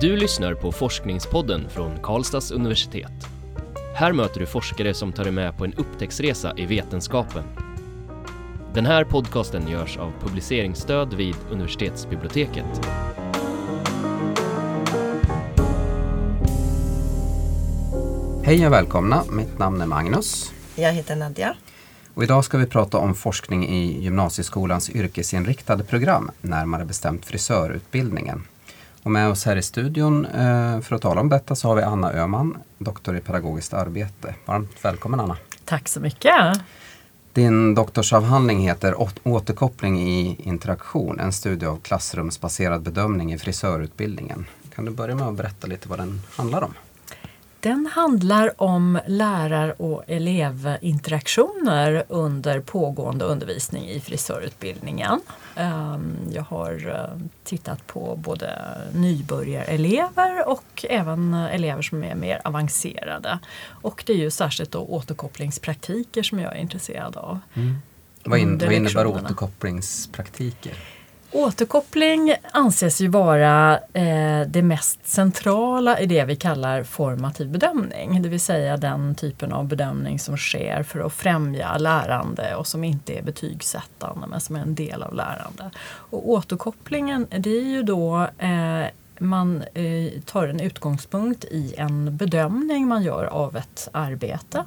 Du 0.00 0.16
lyssnar 0.16 0.54
på 0.54 0.72
Forskningspodden 0.72 1.68
från 1.70 1.98
Karlstads 2.02 2.50
universitet. 2.50 3.12
Här 3.94 4.12
möter 4.12 4.40
du 4.40 4.46
forskare 4.46 4.94
som 4.94 5.12
tar 5.12 5.24
dig 5.24 5.32
med 5.32 5.56
på 5.56 5.64
en 5.64 5.74
upptäcktsresa 5.74 6.52
i 6.56 6.66
vetenskapen. 6.66 7.44
Den 8.74 8.86
här 8.86 9.04
podcasten 9.04 9.68
görs 9.68 9.96
av 9.96 10.12
publiceringsstöd 10.20 11.14
vid 11.14 11.34
universitetsbiblioteket. 11.50 12.80
Hej 18.42 18.66
och 18.66 18.72
välkomna, 18.72 19.24
mitt 19.30 19.58
namn 19.58 19.80
är 19.80 19.86
Magnus. 19.86 20.52
Jag 20.76 20.92
heter 20.92 21.16
Nadja. 21.16 21.54
Och 22.14 22.24
idag 22.24 22.44
ska 22.44 22.58
vi 22.58 22.66
prata 22.66 22.98
om 22.98 23.14
forskning 23.14 23.68
i 23.68 24.02
gymnasieskolans 24.02 24.90
yrkesinriktade 24.90 25.84
program, 25.84 26.30
närmare 26.40 26.84
bestämt 26.84 27.26
frisörutbildningen. 27.26 28.42
Och 29.08 29.12
med 29.12 29.28
oss 29.28 29.44
här 29.44 29.56
i 29.56 29.62
studion 29.62 30.26
eh, 30.26 30.80
för 30.80 30.94
att 30.94 31.02
tala 31.02 31.20
om 31.20 31.28
detta 31.28 31.54
så 31.54 31.68
har 31.68 31.76
vi 31.76 31.82
Anna 31.82 32.12
Öhman, 32.12 32.56
doktor 32.78 33.16
i 33.16 33.20
pedagogiskt 33.20 33.74
arbete. 33.74 34.34
Varmt 34.44 34.84
välkommen 34.84 35.20
Anna! 35.20 35.36
Tack 35.64 35.88
så 35.88 36.00
mycket! 36.00 36.34
Din 37.32 37.74
doktorsavhandling 37.74 38.58
heter 38.58 38.94
Återkoppling 39.22 40.00
i 40.00 40.36
interaktion, 40.42 41.20
en 41.20 41.32
studie 41.32 41.66
av 41.66 41.80
klassrumsbaserad 41.80 42.82
bedömning 42.82 43.32
i 43.32 43.38
frisörutbildningen. 43.38 44.46
Kan 44.74 44.84
du 44.84 44.90
börja 44.90 45.14
med 45.14 45.28
att 45.28 45.36
berätta 45.36 45.66
lite 45.66 45.88
vad 45.88 45.98
den 45.98 46.20
handlar 46.36 46.62
om? 46.62 46.74
Den 47.60 47.86
handlar 47.86 48.62
om 48.62 49.00
lärar 49.06 49.82
och 49.82 50.04
elevinteraktioner 50.06 52.04
under 52.08 52.60
pågående 52.60 53.24
undervisning 53.24 53.88
i 53.88 54.00
frisörutbildningen. 54.00 55.20
Ehm, 55.56 56.16
jag 56.32 56.42
har 56.42 56.88
eh, 56.88 57.20
tittat 57.44 57.86
på 57.86 58.16
både 58.16 58.78
nybörjarelever 58.94 60.48
och 60.48 60.84
även 60.88 61.34
elever 61.34 61.82
som 61.82 62.04
är 62.04 62.14
mer 62.14 62.40
avancerade. 62.44 63.38
Och 63.68 64.02
det 64.06 64.12
är 64.12 64.16
ju 64.16 64.30
särskilt 64.30 64.70
då 64.70 64.80
återkopplingspraktiker 64.80 66.22
som 66.22 66.38
jag 66.38 66.56
är 66.56 66.60
intresserad 66.60 67.16
av. 67.16 67.38
Mm. 67.54 67.76
Vad, 68.24 68.38
in, 68.38 68.58
vad 68.58 68.72
innebär 68.72 69.06
återkopplingspraktiker? 69.06 70.97
Återkoppling 71.32 72.34
anses 72.50 73.00
ju 73.00 73.08
vara 73.08 73.78
eh, 73.92 74.40
det 74.46 74.62
mest 74.62 75.08
centrala 75.08 76.00
i 76.00 76.06
det 76.06 76.24
vi 76.24 76.36
kallar 76.36 76.82
formativ 76.82 77.48
bedömning. 77.48 78.22
Det 78.22 78.28
vill 78.28 78.40
säga 78.40 78.76
den 78.76 79.14
typen 79.14 79.52
av 79.52 79.66
bedömning 79.66 80.18
som 80.18 80.36
sker 80.36 80.82
för 80.82 81.00
att 81.00 81.12
främja 81.12 81.78
lärande 81.78 82.54
och 82.54 82.66
som 82.66 82.84
inte 82.84 83.18
är 83.18 83.22
betygssättande 83.22 84.26
men 84.26 84.40
som 84.40 84.56
är 84.56 84.60
en 84.60 84.74
del 84.74 85.02
av 85.02 85.14
lärande. 85.14 85.70
Och 85.86 86.30
återkopplingen 86.30 87.26
det 87.30 87.50
är 87.50 87.64
ju 87.64 87.82
då 87.82 88.28
eh, 88.38 88.86
man 89.18 89.62
eh, 89.74 90.20
tar 90.24 90.48
en 90.48 90.60
utgångspunkt 90.60 91.44
i 91.44 91.74
en 91.78 92.16
bedömning 92.16 92.88
man 92.88 93.02
gör 93.02 93.24
av 93.24 93.56
ett 93.56 93.88
arbete 93.92 94.64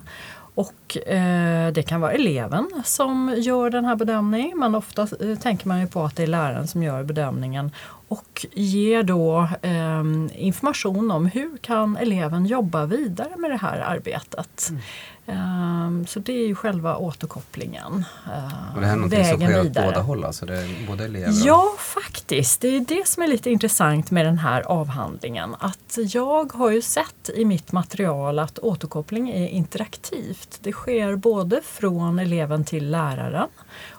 och 0.55 0.97
eh, 1.07 1.71
det 1.73 1.83
kan 1.83 2.01
vara 2.01 2.11
eleven 2.11 2.69
som 2.83 3.35
gör 3.37 3.69
den 3.69 3.85
här 3.85 3.95
bedömningen 3.95 4.59
men 4.59 4.75
ofta 4.75 5.01
eh, 5.01 5.37
tänker 5.39 5.67
man 5.67 5.79
ju 5.79 5.87
på 5.87 6.03
att 6.03 6.15
det 6.15 6.23
är 6.23 6.27
läraren 6.27 6.67
som 6.67 6.83
gör 6.83 7.03
bedömningen 7.03 7.71
och 8.11 8.45
ger 8.53 9.03
då 9.03 9.47
eh, 9.61 10.03
information 10.35 11.11
om 11.11 11.25
hur 11.25 11.57
kan 11.57 11.97
eleven 11.97 12.45
jobba 12.45 12.85
vidare 12.85 13.37
med 13.37 13.51
det 13.51 13.57
här 13.57 13.79
arbetet. 13.79 14.69
Mm. 14.69 14.81
Um, 15.25 16.07
så 16.07 16.19
det 16.19 16.33
är 16.33 16.47
ju 16.47 16.55
själva 16.55 16.97
återkopplingen. 16.97 18.05
Uh, 18.27 18.75
och 18.75 18.81
det 18.81 18.87
här 18.87 18.93
är 18.93 18.95
någonting 18.95 19.25
som 19.25 19.39
sker 19.39 19.61
åt 19.61 19.73
båda 19.73 20.01
håll? 20.01 20.23
Alltså 20.23 20.45
det 20.45 20.57
är 20.57 20.87
både 20.87 21.05
elever 21.05 21.27
och... 21.27 21.33
Ja, 21.33 21.75
faktiskt. 21.79 22.61
Det 22.61 22.67
är 22.67 22.79
det 22.79 23.07
som 23.07 23.23
är 23.23 23.27
lite 23.27 23.49
intressant 23.51 24.11
med 24.11 24.25
den 24.25 24.37
här 24.37 24.61
avhandlingen. 24.61 25.55
Att 25.59 25.97
jag 25.97 26.53
har 26.53 26.71
ju 26.71 26.81
sett 26.81 27.29
i 27.35 27.45
mitt 27.45 27.71
material 27.71 28.39
att 28.39 28.59
återkoppling 28.59 29.29
är 29.29 29.47
interaktivt. 29.47 30.59
Det 30.61 30.71
sker 30.71 31.15
både 31.15 31.61
från 31.63 32.19
eleven 32.19 32.65
till 32.65 32.91
läraren 32.91 33.47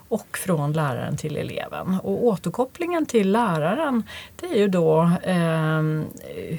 och 0.07 0.37
från 0.37 0.73
läraren 0.73 1.17
till 1.17 1.37
eleven. 1.37 1.99
Och 2.03 2.25
återkopplingen 2.25 3.05
till 3.05 3.31
läraren 3.31 4.03
det 4.35 4.45
är 4.45 4.57
ju 4.57 4.67
då 4.67 5.11
eh, 5.23 5.81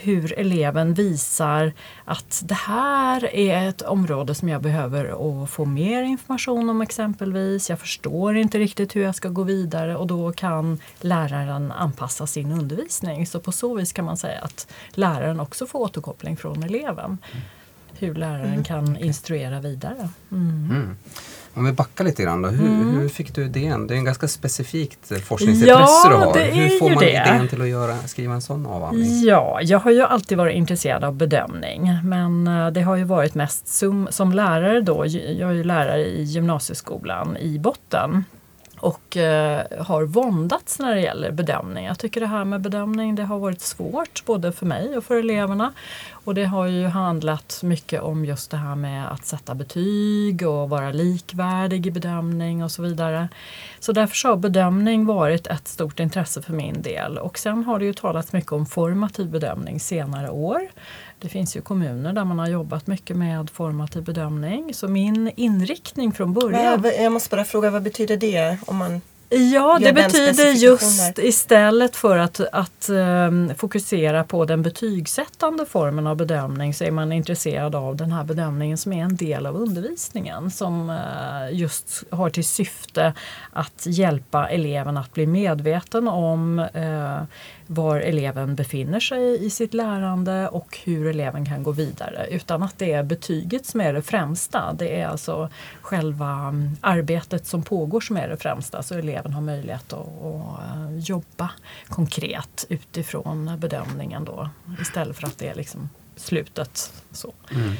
hur 0.03 0.39
eleven 0.39 0.95
visar 0.95 1.73
att 2.05 2.43
det 2.45 2.55
här 2.55 3.35
är 3.35 3.69
ett 3.69 3.83
område 3.83 4.35
som 4.35 4.49
jag 4.49 4.63
behöver 4.63 5.47
få 5.47 5.65
mer 5.65 6.03
information 6.03 6.71
om 6.71 6.83
exempelvis. 6.83 7.71
Jag 7.71 7.79
förstår 7.79 8.37
inte 8.37 8.59
riktigt 8.59 8.97
hur 8.97 9.03
jag 9.03 9.15
ska 9.15 9.29
gå 9.29 9.43
vidare 9.43 9.97
och 9.97 10.07
då 10.07 10.33
kan 10.33 10.79
läraren 11.01 11.73
anpassa 11.73 12.27
sin 12.27 12.53
undervisning. 12.53 13.27
Så 13.27 13.41
på 13.41 13.53
så 13.53 13.75
vis 13.75 13.93
kan 13.93 14.05
man 14.05 14.17
säga 14.17 14.41
att 14.41 14.73
läraren 14.91 15.41
också 15.41 15.67
får 15.67 15.79
återkoppling 15.79 16.37
från 16.37 16.63
eleven. 16.63 17.19
Hur 18.07 18.15
läraren 18.15 18.53
mm. 18.53 18.65
kan 18.65 18.97
instruera 18.97 19.61
vidare. 19.61 20.09
Mm. 20.33 20.71
Mm. 20.71 20.97
Om 21.55 21.65
vi 21.65 21.73
backar 21.73 22.05
lite 22.05 22.23
grann 22.23 22.43
då. 22.43 22.49
Hur, 22.49 22.67
mm. 22.67 22.99
hur, 22.99 23.09
fick 23.09 23.35
du 23.35 23.45
idén? 23.45 23.87
Det 23.87 23.95
är 23.95 23.99
en 23.99 24.05
ganska 24.05 24.29
specifikt 24.29 25.13
eh, 25.13 25.19
forskningsintresse 25.19 25.83
ja, 26.05 26.09
du 26.09 26.15
har. 26.41 26.51
Hur 26.51 26.79
får 26.79 26.91
man 26.91 26.99
det. 26.99 27.11
idén 27.11 27.49
till 27.49 27.63
att 27.63 27.69
göra, 27.69 27.97
skriva 27.97 28.35
en 28.35 28.43
sån 28.43 28.67
avhandling? 28.67 29.23
Ja, 29.25 29.59
jag 29.63 29.79
har 29.79 29.91
ju 29.91 30.03
alltid 30.03 30.39
varit 30.39 30.55
intresserad 30.55 31.05
av 31.05 31.15
bedömning 31.15 31.99
men 32.05 32.47
eh, 32.47 32.71
det 32.71 32.83
har 32.83 32.97
ju 32.97 33.05
varit 33.05 33.35
mest 33.35 33.69
som, 33.69 34.09
som 34.11 34.33
lärare 34.33 34.81
då. 34.81 35.07
Jag 35.07 35.51
är 35.51 35.55
ju 35.55 35.65
lärare 35.65 36.07
i 36.07 36.23
gymnasieskolan 36.23 37.37
i 37.37 37.59
botten 37.59 38.25
och 38.85 39.17
eh, 39.17 39.85
har 39.85 40.05
våndats 40.05 40.79
när 40.79 40.95
det 40.95 41.01
gäller 41.01 41.31
bedömning. 41.31 41.85
Jag 41.85 41.99
tycker 41.99 42.21
det 42.21 42.27
här 42.27 42.45
med 42.45 42.61
bedömning 42.61 43.15
det 43.15 43.25
har 43.25 43.39
varit 43.39 43.61
svårt 43.61 44.25
både 44.27 44.53
för 44.53 44.67
mig 44.67 44.97
och 44.97 45.05
för 45.05 45.17
eleverna. 45.17 45.73
Och 46.11 46.35
det 46.35 46.45
har 46.45 46.67
ju 46.67 46.87
handlat 46.87 47.61
mycket 47.63 48.03
om 48.03 48.25
just 48.25 48.51
det 48.51 48.57
här 48.57 48.75
med 48.75 49.13
att 49.13 49.27
sätta 49.27 49.55
betyg 49.55 50.49
och 50.49 50.69
vara 50.69 50.93
likvärdig 50.93 51.87
i 51.87 51.91
bedömning 51.91 52.65
och 52.65 52.71
så 52.71 52.83
vidare. 52.83 53.29
Så 53.81 53.93
därför 53.93 54.29
har 54.29 54.37
bedömning 54.37 55.07
varit 55.07 55.47
ett 55.47 55.69
stort 55.69 56.01
intresse 56.01 56.43
för 56.43 56.53
min 56.53 56.83
del. 56.83 57.19
Och 57.19 57.39
sen 57.39 57.65
har 57.65 57.79
det 57.79 57.85
ju 57.85 57.93
talats 57.93 58.33
mycket 58.33 58.53
om 58.53 58.67
formativ 58.67 59.31
bedömning 59.31 59.81
senare 59.81 60.31
år. 60.31 60.61
Det 61.25 61.31
finns 61.31 61.57
ju 61.57 61.61
kommuner 61.61 62.13
där 62.13 62.25
man 62.25 62.39
har 62.39 62.49
jobbat 62.49 62.87
mycket 62.87 63.17
med 63.17 63.51
formativ 63.51 64.03
bedömning. 64.03 64.75
Så 64.75 64.89
min 64.89 65.31
inriktning 65.37 66.13
från 66.13 66.33
början... 66.33 66.85
Jag 66.99 67.13
måste 67.13 67.37
bara 67.37 67.45
fråga, 67.45 67.71
vad 67.71 67.83
betyder 67.83 68.17
det? 68.17 68.59
om 68.67 68.77
man 68.77 69.01
Ja, 69.29 69.79
det 69.83 69.93
betyder 69.93 70.51
just 70.51 71.19
istället 71.19 71.97
för 71.97 72.17
att, 72.17 72.41
att 72.41 72.89
um, 72.89 73.55
fokusera 73.55 74.25
på 74.25 74.45
den 74.45 74.63
betygssättande 74.63 75.67
formen 75.67 76.07
av 76.07 76.17
bedömning 76.17 76.75
så 76.75 76.85
är 76.85 76.91
man 76.91 77.13
intresserad 77.13 77.75
av 77.75 77.97
den 77.97 78.13
här 78.13 78.25
bedömningen 78.25 78.79
som 78.79 78.93
är 78.93 79.03
en 79.03 79.17
del 79.17 79.47
av 79.47 79.57
undervisningen 79.57 80.51
som 80.51 80.91
uh, 80.91 80.97
just 81.53 82.05
har 82.11 82.31
till 82.31 82.45
syfte 82.45 83.15
att 83.53 83.87
hjälpa 83.87 84.49
eleven 84.49 84.97
att 84.97 85.13
bli 85.13 85.27
medveten 85.27 86.09
om 86.09 86.59
uh, 86.59 87.23
var 87.67 87.97
eleven 87.97 88.55
befinner 88.55 89.01
sig 89.01 89.45
i 89.45 89.51
sitt 89.51 89.75
lärande 89.75 90.49
och 90.49 90.79
hur 90.85 91.07
eleven 91.07 91.47
kan 91.47 91.63
gå 91.63 91.71
vidare 91.73 92.27
utan 92.31 92.63
att 92.63 92.79
det 92.79 92.93
är 92.93 93.03
betyget 93.03 93.67
som 93.67 93.81
är 93.81 93.93
det 93.93 94.03
främsta. 94.03 94.73
Det 94.73 95.01
är 95.01 95.07
alltså 95.07 95.49
själva 95.83 96.31
mm, 96.31 96.77
arbetet 96.81 97.47
som 97.47 97.63
pågår 97.63 98.01
som 98.01 98.17
är 98.17 98.29
det 98.29 98.37
främsta 98.37 98.83
så 98.83 98.95
eleven 98.95 99.33
har 99.33 99.43
möjlighet 99.43 99.93
att, 99.93 100.09
att 100.23 101.09
jobba 101.09 101.51
konkret 101.89 102.67
utifrån 102.69 103.59
bedömningen 103.59 104.25
då 104.25 104.49
istället 104.81 105.17
för 105.17 105.27
att 105.27 105.39
det 105.39 105.49
är 105.49 105.55
liksom 105.55 105.89
slutet. 106.17 106.93
Så. 107.11 107.33
Mm. 107.51 107.73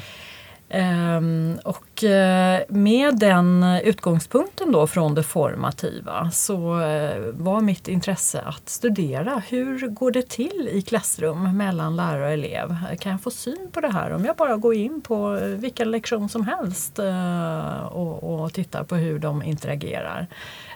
Um, 0.69 1.59
och 1.63 2.03
uh, 2.03 2.75
med 2.75 3.19
den 3.19 3.63
utgångspunkten 3.63 4.71
då 4.71 4.87
från 4.87 5.15
det 5.15 5.23
formativa 5.23 6.31
så 6.31 6.55
uh, 6.55 7.31
var 7.31 7.61
mitt 7.61 7.87
intresse 7.87 8.41
att 8.41 8.69
studera 8.69 9.43
hur 9.47 9.87
går 9.87 10.11
det 10.11 10.29
till 10.29 10.69
i 10.71 10.81
klassrum 10.81 11.57
mellan 11.57 11.95
lärare 11.95 12.25
och 12.25 12.31
elev? 12.31 12.75
Kan 12.99 13.11
jag 13.11 13.21
få 13.21 13.31
syn 13.31 13.69
på 13.71 13.81
det 13.81 13.91
här 13.91 14.11
om 14.11 14.25
jag 14.25 14.35
bara 14.35 14.57
går 14.57 14.73
in 14.73 15.01
på 15.01 15.39
vilken 15.41 15.91
lektion 15.91 16.29
som 16.29 16.47
helst 16.47 16.99
uh, 16.99 17.85
och, 17.85 18.43
och 18.43 18.53
tittar 18.53 18.83
på 18.83 18.95
hur 18.95 19.19
de 19.19 19.43
interagerar? 19.43 20.27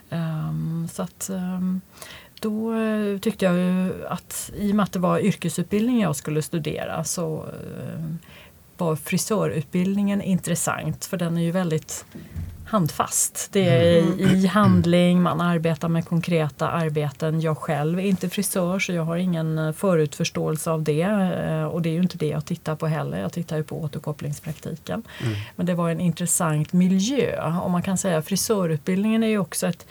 Um, 0.10 0.88
så 0.92 1.04
att 1.04 1.30
um, 1.34 1.82
då 2.40 2.74
tyckte 3.22 3.46
jag 3.46 3.56
att 4.10 4.52
i 4.56 4.72
och 4.72 4.76
med 4.76 4.84
att 4.84 4.92
det 4.92 5.00
var 5.00 5.20
yrkesutbildning 5.20 6.02
jag 6.02 6.16
skulle 6.16 6.42
studera 6.42 7.04
så 7.04 7.46
var 8.80 8.96
frisörutbildningen 8.96 10.22
intressant 10.22 11.06
för 11.06 11.18
den 11.18 11.38
är 11.38 11.42
ju 11.42 11.52
väldigt 11.52 12.06
handfast. 12.70 13.50
Det 13.52 13.68
är 13.68 14.02
mm. 14.02 14.20
i 14.20 14.48
handling, 14.48 15.22
man 15.22 15.42
arbetar 15.42 15.88
med 15.90 16.06
konkreta 16.06 16.70
arbeten. 16.70 17.42
Jag 17.42 17.58
själv 17.58 18.00
är 18.00 18.04
inte 18.04 18.30
frisör 18.30 18.80
så 18.80 18.92
jag 18.94 19.04
har 19.04 19.18
ingen 19.18 19.58
eh, 19.58 19.72
förutförståelse 19.72 20.72
av 20.72 20.84
det 20.84 21.02
eh, 21.02 21.64
och 21.64 21.82
det 21.82 21.90
är 21.90 21.94
ju 21.94 22.02
inte 22.02 22.18
det 22.18 22.28
jag 22.28 22.46
tittar 22.46 22.76
på 22.76 22.88
heller. 22.88 23.20
Jag 23.20 23.34
tittar 23.34 23.58
ju 23.58 23.64
på 23.64 23.82
återkopplingspraktiken. 23.82 25.04
Mm. 25.24 25.36
Men 25.56 25.66
det 25.66 25.76
var 25.76 25.90
en 25.90 26.00
intressant 26.00 26.74
miljö 26.74 27.52
och 27.60 27.72
man 27.72 27.84
kan 27.84 27.98
säga 27.98 28.22
frisörutbildningen 28.22 29.24
är 29.24 29.28
ju 29.28 29.38
också 29.38 29.68
ett 29.68 29.88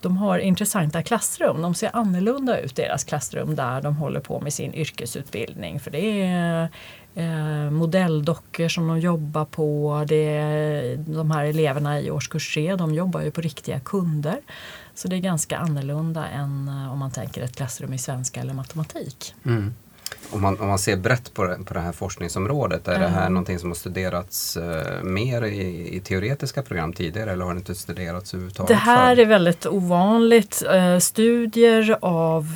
de 0.00 0.16
har 0.16 0.38
intressanta 0.38 1.02
klassrum. 1.02 1.62
De 1.62 1.74
ser 1.74 1.90
annorlunda 1.92 2.60
ut 2.60 2.76
deras 2.76 3.04
klassrum 3.04 3.56
där 3.56 3.82
de 3.82 3.96
håller 3.96 4.20
på 4.20 4.40
med 4.40 4.52
sin 4.52 4.74
yrkesutbildning. 4.74 5.80
För 5.80 5.90
det 5.90 6.22
är 6.22 6.68
eh, 7.16 7.70
modelldockor 7.70 8.68
som 8.68 8.88
de 8.88 9.00
jobbar 9.00 9.44
på. 9.44 10.04
Det 10.08 10.36
är, 10.36 10.96
de 10.96 11.30
här 11.30 11.44
eleverna 11.44 12.00
i 12.00 12.10
årskurs 12.10 12.54
3 12.54 12.76
de 12.76 12.94
jobbar 12.94 13.20
ju 13.20 13.30
på 13.30 13.40
riktiga 13.40 13.80
kunder. 13.80 14.40
Så 14.94 15.08
det 15.08 15.16
är 15.16 15.20
ganska 15.20 15.58
annorlunda 15.58 16.28
än 16.28 16.68
eh, 16.68 16.92
om 16.92 16.98
man 16.98 17.10
tänker 17.10 17.42
ett 17.42 17.56
klassrum 17.56 17.92
i 17.92 17.98
svenska 17.98 18.40
eller 18.40 18.54
matematik. 18.54 19.34
Mm. 19.44 19.74
Om 20.30 20.42
man, 20.42 20.60
om 20.60 20.68
man 20.68 20.78
ser 20.78 20.96
brett 20.96 21.34
på 21.34 21.44
det, 21.44 21.58
på 21.64 21.74
det 21.74 21.80
här 21.80 21.92
forskningsområdet, 21.92 22.88
är 22.88 23.00
det 23.00 23.08
här 23.08 23.30
någonting 23.30 23.58
som 23.58 23.70
har 23.70 23.74
studerats 23.74 24.56
eh, 24.56 25.02
mer 25.02 25.44
i, 25.44 25.96
i, 25.96 26.00
teoretiska 26.00 26.62
program 26.62 26.92
tidigare 26.92 27.32
eller 27.32 27.44
har 27.44 27.54
det 27.54 27.58
inte 27.58 27.74
studerats 27.74 28.34
överhuvudtaget? 28.34 28.68
Det 28.68 28.74
här 28.74 29.14
för? 29.14 29.22
är 29.22 29.26
väldigt 29.26 29.66
ovanligt. 29.66 30.62
Eh, 30.72 30.98
studier 30.98 31.98
av 32.00 32.46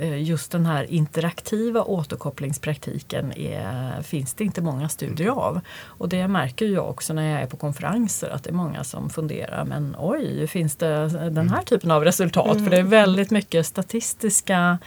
eh, 0.00 0.22
just 0.22 0.52
den 0.52 0.66
här 0.66 0.90
interaktiva 0.90 1.82
återkopplingspraktiken 1.82 3.32
är, 3.32 4.02
finns 4.02 4.34
det 4.34 4.44
inte 4.44 4.60
många 4.62 4.88
studier 4.88 5.30
av. 5.30 5.60
Och 5.82 6.08
det 6.08 6.28
märker 6.28 6.66
jag 6.66 6.90
också 6.90 7.12
när 7.12 7.32
jag 7.32 7.42
är 7.42 7.46
på 7.46 7.56
konferenser 7.56 8.30
att 8.30 8.44
det 8.44 8.50
är 8.50 8.54
många 8.54 8.84
som 8.84 9.10
funderar 9.10 9.64
men 9.64 9.96
oj, 9.98 10.46
finns 10.46 10.76
det 10.76 11.08
den 11.30 11.50
här 11.50 11.62
typen 11.62 11.90
av 11.90 12.04
resultat? 12.04 12.56
Mm. 12.56 12.64
För 12.64 12.70
det 12.70 12.78
är 12.78 12.82
väldigt 12.82 13.30
mycket 13.30 13.66
statistiska 13.66 14.78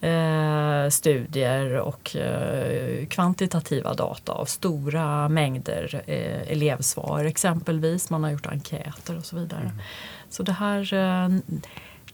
eh, 0.00 0.88
studier 0.90 1.74
och 1.78 2.16
eh, 2.16 3.06
kvantitativa 3.06 3.94
data 3.94 4.32
av 4.32 4.44
stora 4.44 5.28
mängder 5.28 6.02
eh, 6.06 6.52
elevsvar 6.52 7.24
exempelvis. 7.24 8.10
Man 8.10 8.24
har 8.24 8.30
gjort 8.30 8.46
enkäter 8.46 9.16
och 9.16 9.24
så 9.24 9.36
vidare. 9.36 9.60
Mm. 9.60 9.76
Så 10.30 10.42
det 10.42 10.52
här 10.52 10.94
eh, 10.94 11.28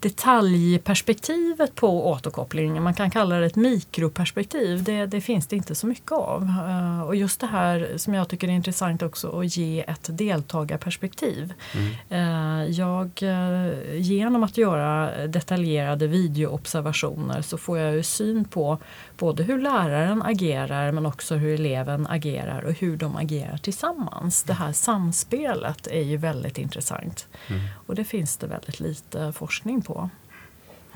detaljperspektivet 0.05 1.75
på 1.75 2.11
återkoppling, 2.11 2.83
man 2.83 2.95
kan 2.95 3.11
kalla 3.11 3.37
det 3.37 3.47
ett 3.47 3.57
mikroperspektiv, 3.57 4.83
det, 4.83 5.07
det, 5.07 5.21
finns 5.21 5.47
det 5.47 5.57
inte 5.57 5.75
så 5.75 5.87
mycket 5.87 6.13
av. 6.13 6.43
Uh, 6.43 7.03
och 7.03 7.17
just 7.17 7.41
det 7.41 7.47
här 7.47 7.93
som 7.97 8.15
jag 8.15 8.29
tycker 8.29 8.49
är 8.49 8.53
intressant 8.53 9.03
också 9.03 9.41
att 9.41 9.57
ge 9.57 9.85
ett 9.89 10.09
deltagarperspektiv. 10.09 11.53
Mm. 11.75 11.93
Uh, 12.13 12.71
jag, 12.71 13.11
uh, 13.23 13.97
genom 14.01 14.43
att 14.43 14.59
göra 14.59 15.27
detaljerade 15.27 16.07
videoobservationer 16.07 17.43
så 17.43 17.59
får 17.59 17.79
jag 17.79 17.95
ju 17.95 18.03
syn 18.03 18.45
på 18.45 18.79
både 19.19 19.43
hur 19.43 19.61
läraren 19.61 20.23
agerar 20.23 20.93
men 20.93 21.07
också 21.07 21.35
hur 21.35 21.55
eleven 21.55 22.07
agerar 22.07 22.63
och 22.63 22.73
hur 22.73 22.97
de 22.97 23.17
agerar 23.17 23.57
tillsammans. 23.57 24.43
Det 24.43 24.55
här 24.55 24.73
samspelet 24.73 25.87
är 25.87 26.03
ju 26.03 26.17
väldigt 26.17 26.59
intressant. 26.59 27.27
Mm. 27.49 27.61
Och 27.87 27.95
det 27.95 28.05
finns 28.05 28.37
det 28.37 28.47
väldigt 28.47 28.81
lite 28.81 29.33
forskning 29.33 29.83
på. 29.83 29.94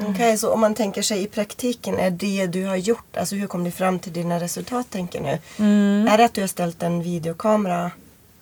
Okej, 0.01 0.11
okay, 0.11 0.37
så 0.37 0.53
om 0.53 0.61
man 0.61 0.75
tänker 0.75 1.03
sig 1.03 1.23
i 1.23 1.27
praktiken, 1.27 1.99
är 1.99 2.11
det 2.11 2.47
du 2.47 2.65
har 2.65 2.77
gjort, 2.77 3.17
alltså 3.17 3.35
hur 3.37 3.47
kom 3.47 3.65
du 3.65 3.71
fram 3.71 3.99
till 3.99 4.13
dina 4.13 4.41
resultat 4.41 4.91
tänker 4.91 5.21
nu? 5.21 5.39
Mm. 5.59 6.09
Är 6.09 6.19
det 6.19 6.25
att 6.25 6.35
du 6.35 6.41
har 6.41 6.49
ställt 6.49 6.83
en 6.83 7.03
videokamera 7.03 7.91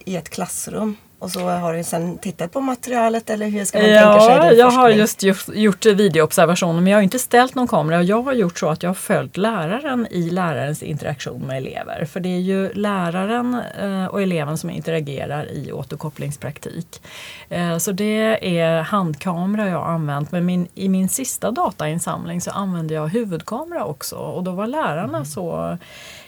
i 0.04 0.16
ett 0.16 0.28
klassrum 0.28 0.96
och 1.18 1.30
så 1.30 1.40
har 1.40 1.74
du 1.74 1.84
sen 1.84 2.18
tittat 2.18 2.52
på 2.52 2.60
materialet 2.60 3.30
eller 3.30 3.48
hur 3.48 3.64
ska 3.64 3.78
man 3.78 3.90
ja, 3.90 4.12
tänka 4.12 4.40
sig 4.40 4.50
din 4.50 4.58
Jag 4.58 4.70
har 4.70 4.88
just 4.88 5.22
gjort 5.54 5.86
videoobservationer 5.86 6.80
men 6.80 6.90
jag 6.90 6.98
har 6.98 7.02
inte 7.02 7.18
ställt 7.18 7.54
någon 7.54 7.68
kamera. 7.68 8.02
Jag 8.02 8.22
har 8.22 8.32
gjort 8.32 8.58
så 8.58 8.68
att 8.68 8.82
jag 8.82 8.90
har 8.90 8.94
följt 8.94 9.36
läraren 9.36 10.06
i 10.10 10.30
lärarens 10.30 10.82
interaktion 10.82 11.42
med 11.42 11.56
elever. 11.56 12.04
För 12.04 12.20
det 12.20 12.28
är 12.28 12.40
ju 12.40 12.72
läraren 12.72 13.62
eh, 13.80 14.06
och 14.06 14.22
eleven 14.22 14.58
som 14.58 14.70
interagerar 14.70 15.52
i 15.52 15.72
återkopplingspraktik. 15.72 17.02
Eh, 17.48 17.78
så 17.78 17.92
det 17.92 18.58
är 18.58 18.82
handkamera 18.82 19.68
jag 19.68 19.78
har 19.78 19.86
använt 19.86 20.32
men 20.32 20.46
min, 20.46 20.68
i 20.74 20.88
min 20.88 21.08
sista 21.08 21.50
datainsamling 21.50 22.40
så 22.40 22.50
använde 22.50 22.94
jag 22.94 23.06
huvudkamera 23.06 23.84
också 23.84 24.16
och 24.16 24.44
då 24.44 24.50
var 24.50 24.66
lärarna 24.66 25.18
mm. 25.18 25.24
så 25.24 25.78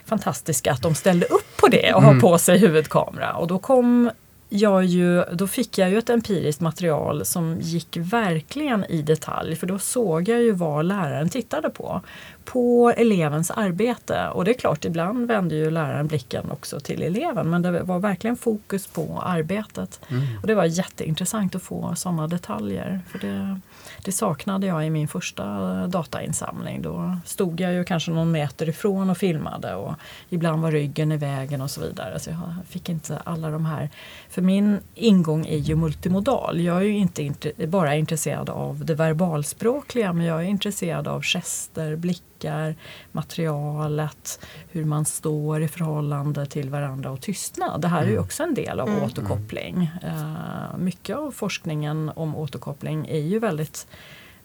fantastiska 0.04 0.72
att 0.72 0.82
de 0.82 0.94
ställde 0.94 1.26
upp 1.26 1.56
på 1.56 1.68
det 1.68 1.94
och 1.94 2.02
mm. 2.02 2.14
har 2.14 2.20
på 2.20 2.38
sig 2.38 2.58
huvudkamera. 2.58 3.32
Och 3.32 3.46
då 3.46 3.58
kom 3.58 4.10
jag 4.48 4.84
ju, 4.84 5.24
då 5.32 5.46
fick 5.46 5.78
jag 5.78 5.90
ju 5.90 5.98
ett 5.98 6.10
empiriskt 6.10 6.60
material 6.60 7.24
som 7.24 7.56
gick 7.60 7.96
verkligen 7.96 8.84
i 8.84 9.02
detalj 9.02 9.56
för 9.56 9.66
då 9.66 9.78
såg 9.78 10.28
jag 10.28 10.42
ju 10.42 10.52
vad 10.52 10.84
läraren 10.84 11.28
tittade 11.28 11.70
på. 11.70 12.00
På 12.44 12.92
elevens 12.96 13.50
arbete 13.50 14.28
och 14.28 14.44
det 14.44 14.50
är 14.50 14.58
klart 14.58 14.84
ibland 14.84 15.26
vände 15.26 15.54
ju 15.54 15.70
läraren 15.70 16.06
blicken 16.06 16.50
också 16.50 16.80
till 16.80 17.02
eleven 17.02 17.50
men 17.50 17.62
det 17.62 17.82
var 17.82 17.98
verkligen 17.98 18.36
fokus 18.36 18.86
på 18.86 19.22
arbetet. 19.24 20.00
Mm. 20.08 20.22
Och 20.40 20.46
Det 20.46 20.54
var 20.54 20.64
jätteintressant 20.64 21.54
att 21.54 21.62
få 21.62 21.94
sådana 21.96 22.26
detaljer. 22.26 23.00
För 23.08 23.18
det, 23.18 23.60
det 24.08 24.12
saknade 24.12 24.66
jag 24.66 24.86
i 24.86 24.90
min 24.90 25.08
första 25.08 25.44
datainsamling. 25.86 26.82
Då 26.82 27.16
stod 27.24 27.60
jag 27.60 27.72
ju 27.72 27.84
kanske 27.84 28.10
någon 28.10 28.30
meter 28.30 28.68
ifrån 28.68 29.10
och 29.10 29.18
filmade 29.18 29.74
och 29.74 29.94
ibland 30.28 30.62
var 30.62 30.72
ryggen 30.72 31.12
i 31.12 31.16
vägen 31.16 31.60
och 31.60 31.70
så 31.70 31.80
vidare. 31.80 32.18
Så 32.18 32.30
jag 32.30 32.54
fick 32.68 32.88
inte 32.88 33.18
alla 33.24 33.50
de 33.50 33.66
här. 33.66 33.90
För 34.30 34.42
min 34.42 34.78
ingång 34.94 35.46
är 35.46 35.56
ju 35.56 35.76
multimodal. 35.76 36.60
Jag 36.60 36.76
är 36.76 36.80
ju 36.80 36.96
inte 36.96 37.32
bara 37.66 37.96
intresserad 37.96 38.50
av 38.50 38.84
det 38.84 38.94
verbalspråkliga 38.94 40.12
men 40.12 40.26
jag 40.26 40.40
är 40.40 40.46
intresserad 40.46 41.08
av 41.08 41.22
gester, 41.22 41.96
blickar, 41.96 42.74
materialet, 43.12 44.40
hur 44.70 44.84
man 44.84 45.04
står 45.04 45.62
i 45.62 45.68
förhållande 45.68 46.46
till 46.46 46.70
varandra 46.70 47.10
och 47.10 47.20
tystnad. 47.20 47.80
Det 47.80 47.88
här 47.88 48.02
är 48.02 48.06
ju 48.06 48.12
mm. 48.12 48.24
också 48.24 48.42
en 48.42 48.54
del 48.54 48.80
av 48.80 48.88
mm. 48.88 49.02
återkoppling. 49.02 49.90
Uh, 50.04 50.78
mycket 50.78 51.16
av 51.16 51.30
forskningen 51.30 52.12
om 52.14 52.36
återkoppling 52.36 53.06
är 53.08 53.20
ju 53.20 53.38
väldigt 53.38 53.86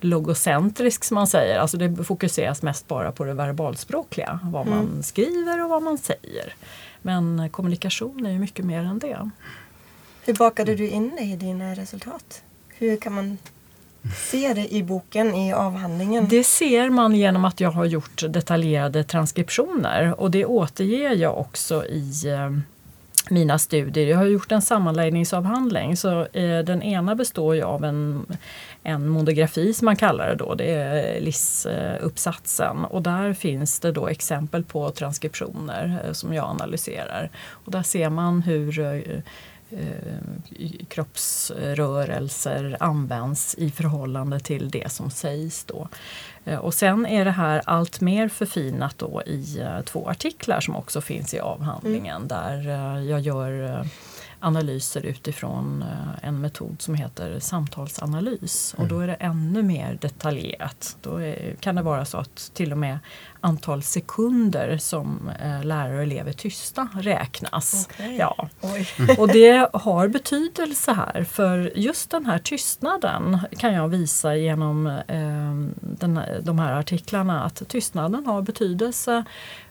logocentrisk 0.03 1.03
som 1.03 1.15
man 1.15 1.27
säger. 1.27 1.59
Alltså 1.59 1.77
det 1.77 2.03
fokuseras 2.03 2.61
mest 2.61 2.87
bara 2.87 3.11
på 3.11 3.23
det 3.23 3.33
verbalspråkliga. 3.33 4.39
Vad 4.43 4.67
man 4.67 4.79
mm. 4.79 5.03
skriver 5.03 5.63
och 5.63 5.69
vad 5.69 5.83
man 5.83 5.97
säger. 5.97 6.55
Men 7.01 7.49
kommunikation 7.49 8.25
är 8.25 8.31
ju 8.31 8.39
mycket 8.39 8.65
mer 8.65 8.79
än 8.79 8.99
det. 8.99 9.29
Hur 10.25 10.33
bakade 10.33 10.75
du 10.75 10.87
in 10.89 11.11
det 11.17 11.23
i 11.23 11.35
dina 11.35 11.75
resultat? 11.75 12.43
Hur 12.67 12.97
kan 12.97 13.13
man 13.13 13.37
se 14.15 14.53
det 14.53 14.73
i 14.73 14.83
boken, 14.83 15.35
i 15.35 15.53
avhandlingen? 15.53 16.27
Det 16.27 16.43
ser 16.43 16.89
man 16.89 17.15
genom 17.15 17.45
att 17.45 17.59
jag 17.59 17.71
har 17.71 17.85
gjort 17.85 18.23
detaljerade 18.29 19.03
transkriptioner 19.03 20.19
och 20.19 20.31
det 20.31 20.45
återger 20.45 21.15
jag 21.15 21.37
också 21.37 21.85
i 21.85 22.11
eh, 22.25 22.49
mina 23.29 23.59
studier. 23.59 24.07
Jag 24.07 24.17
har 24.17 24.25
gjort 24.25 24.51
en 24.51 24.61
sammanläggningsavhandling 24.61 25.97
så 25.97 26.25
eh, 26.25 26.59
den 26.59 26.83
ena 26.83 27.15
består 27.15 27.55
ju 27.55 27.63
av 27.63 27.83
en, 27.83 28.25
en 28.83 29.09
monografi 29.09 29.73
som 29.73 29.85
man 29.85 29.95
kallar 29.95 30.29
det 30.29 30.35
då, 30.35 30.55
det 30.55 30.71
är 30.71 31.21
LIS-uppsatsen 31.21 32.85
och 32.85 33.01
där 33.01 33.33
finns 33.33 33.79
det 33.79 33.91
då 33.91 34.07
exempel 34.07 34.63
på 34.63 34.91
transkriptioner 34.91 35.99
eh, 36.05 36.11
som 36.13 36.33
jag 36.33 36.45
analyserar. 36.45 37.29
Och 37.49 37.71
där 37.71 37.83
ser 37.83 38.09
man 38.09 38.41
hur 38.41 38.79
eh, 38.79 38.95
eh 38.95 39.21
kroppsrörelser 40.87 42.77
används 42.79 43.55
i 43.55 43.71
förhållande 43.71 44.39
till 44.39 44.69
det 44.69 44.91
som 44.91 45.09
sägs. 45.09 45.63
Då. 45.63 45.87
Eh, 46.45 46.59
och 46.59 46.73
sen 46.73 47.05
är 47.05 47.25
det 47.25 47.31
här 47.31 47.61
allt 47.65 48.01
mer 48.01 48.27
förfinat 48.27 48.97
då 48.97 49.21
i 49.25 49.59
eh, 49.59 49.81
två 49.81 50.09
artiklar 50.09 50.59
som 50.59 50.75
också 50.75 51.01
finns 51.01 51.33
i 51.33 51.39
avhandlingen 51.39 52.15
mm. 52.15 52.27
där 52.27 52.67
eh, 52.67 53.03
jag 53.03 53.19
gör 53.19 53.85
analyser 54.39 55.05
utifrån 55.05 55.85
en 56.21 56.41
metod 56.41 56.81
som 56.81 56.95
heter 56.95 57.39
samtalsanalys. 57.39 58.75
Mm. 58.77 58.83
Och 58.83 58.89
då 58.89 58.99
är 58.99 59.07
det 59.07 59.13
ännu 59.13 59.63
mer 59.63 59.97
detaljerat. 60.01 60.97
Då 61.01 61.17
är, 61.17 61.55
kan 61.59 61.75
det 61.75 61.81
vara 61.81 62.05
så 62.05 62.17
att 62.17 62.51
till 62.53 62.71
och 62.71 62.77
med 62.77 62.99
antal 63.43 63.83
sekunder 63.83 64.77
som 64.77 65.31
eh, 65.39 65.63
lärare 65.63 65.97
och 65.97 66.03
elever 66.03 66.33
tysta 66.33 66.87
räknas. 66.95 67.87
Okay. 67.89 68.15
Ja. 68.15 68.49
Och 69.17 69.27
det 69.27 69.69
har 69.73 70.07
betydelse 70.07 70.93
här 70.93 71.23
för 71.23 71.71
just 71.75 72.09
den 72.09 72.25
här 72.25 72.39
tystnaden 72.39 73.39
kan 73.57 73.73
jag 73.73 73.87
visa 73.87 74.35
genom 74.35 74.87
eh, 74.87 75.53
den, 75.81 76.19
de 76.41 76.59
här 76.59 76.79
artiklarna 76.79 77.43
att 77.43 77.67
tystnaden 77.67 78.25
har 78.25 78.41
betydelse 78.41 79.23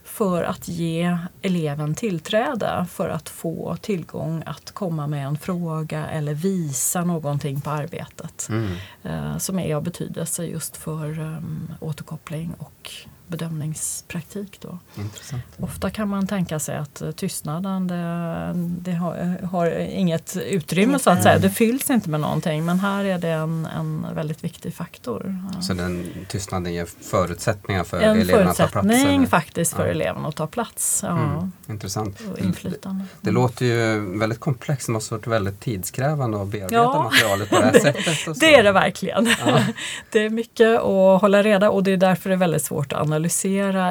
för 0.04 0.42
att 0.42 0.68
ge 0.68 1.18
eleven 1.42 1.94
tillträde 1.94 2.86
för 2.90 3.08
att 3.08 3.28
få 3.28 3.76
tillgång 3.80 4.42
att 4.46 4.70
komma 4.70 5.06
med 5.06 5.26
en 5.26 5.38
fråga 5.38 6.06
eller 6.06 6.34
visa 6.34 7.04
någonting 7.04 7.60
på 7.60 7.70
arbetet. 7.70 8.48
Mm. 8.48 8.72
Eh, 9.02 9.38
som 9.38 9.58
är 9.58 9.74
av 9.74 9.82
betydelse 9.82 10.44
just 10.44 10.76
för 10.76 11.18
um, 11.18 11.74
återkoppling 11.80 12.54
och 12.58 12.90
bedömningspraktik. 13.32 14.58
Då. 14.60 14.78
Intressant. 14.94 15.42
Ofta 15.60 15.90
kan 15.90 16.08
man 16.08 16.26
tänka 16.26 16.58
sig 16.58 16.76
att 16.76 17.02
tystnaden 17.16 17.86
det, 17.86 18.52
det 18.56 18.92
har, 18.92 19.46
har, 19.46 19.70
inget 19.78 20.36
utrymme 20.36 20.98
så 20.98 21.10
att 21.10 21.22
säga. 21.22 21.38
Det 21.38 21.50
fylls 21.50 21.90
inte 21.90 22.10
med 22.10 22.20
någonting 22.20 22.64
men 22.64 22.80
här 22.80 23.04
är 23.04 23.18
det 23.18 23.28
en, 23.28 23.66
en 23.66 24.06
väldigt 24.14 24.44
viktig 24.44 24.74
faktor. 24.74 25.36
Så 25.60 25.74
den 25.74 26.06
tystnaden 26.28 26.74
ger 26.74 26.86
förutsättningar 27.10 27.84
för 27.84 28.00
en 28.00 28.20
eleverna 28.20 28.50
att 28.50 28.56
ta 28.56 28.66
plats? 28.68 28.84
En 28.84 28.90
förutsättning 28.90 29.26
faktiskt 29.26 29.72
för 29.74 29.86
ja. 29.86 29.90
eleverna 29.90 30.28
att 30.28 30.36
ta 30.36 30.46
plats. 30.46 31.00
Ja. 31.06 31.18
Mm, 31.18 31.52
intressant. 31.68 32.20
Och 32.32 32.38
inflytande. 32.38 33.04
Det, 33.20 33.26
det, 33.26 33.30
låter 33.30 33.66
ju 33.66 34.00
väldigt 34.18 34.40
komplext, 34.40 34.86
det 34.86 34.92
måste 34.92 35.14
varit 35.14 35.26
väldigt 35.26 35.60
tidskrävande 35.60 36.42
att 36.42 36.48
bearbeta 36.48 36.74
ja. 36.74 37.02
materialet 37.02 37.50
på 37.50 37.56
det 37.56 37.64
här 37.64 37.72
sättet. 37.78 38.40
det 38.40 38.54
är 38.54 38.62
det 38.62 38.72
verkligen. 38.72 39.28
Ja. 39.46 39.60
det 40.10 40.18
är 40.18 40.30
mycket 40.30 40.80
att 40.80 41.20
hålla 41.20 41.42
reda 41.42 41.70
och 41.70 41.82
det 41.82 41.92
är 41.92 41.96
därför 41.96 42.28
det 42.28 42.34
är 42.34 42.38
väldigt 42.38 42.64
svårt 42.64 42.92
att 42.92 43.00
analysera 43.00 43.21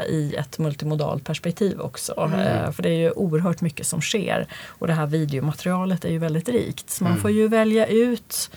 i 0.04 0.36
ett 0.36 0.60
multimodalt 0.60 1.24
perspektiv 1.24 1.80
också. 1.80 2.20
Mm. 2.20 2.40
Eh, 2.40 2.72
för 2.72 2.84
det 2.84 2.90
är 2.90 3.00
ju 3.00 3.12
oerhört 3.12 3.62
mycket 3.62 3.88
som 3.88 4.02
sker 4.02 4.48
och 4.68 4.88
det 4.88 4.94
här 4.94 5.08
videomaterialet 5.08 6.06
är 6.06 6.10
ju 6.10 6.18
väldigt 6.18 6.50
rikt. 6.50 6.90
Så 6.90 7.04
man 7.04 7.12
mm. 7.12 7.22
får 7.22 7.32
ju 7.32 7.48
välja 7.48 7.88
ut 7.88 8.50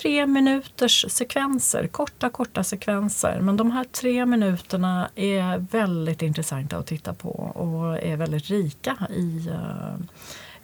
tre 0.00 0.26
minuters 0.26 1.04
sekvenser, 1.08 1.86
korta 1.86 2.30
korta 2.30 2.64
sekvenser. 2.64 3.40
Men 3.40 3.56
de 3.56 3.70
här 3.70 3.84
tre 3.84 4.26
minuterna 4.26 5.08
är 5.14 5.58
väldigt 5.58 6.22
intressanta 6.22 6.76
att 6.76 6.86
titta 6.86 7.14
på 7.14 7.30
och 7.30 7.98
är 8.02 8.16
väldigt 8.16 8.50
rika 8.50 8.96
i 9.10 9.48
uh, 9.50 9.96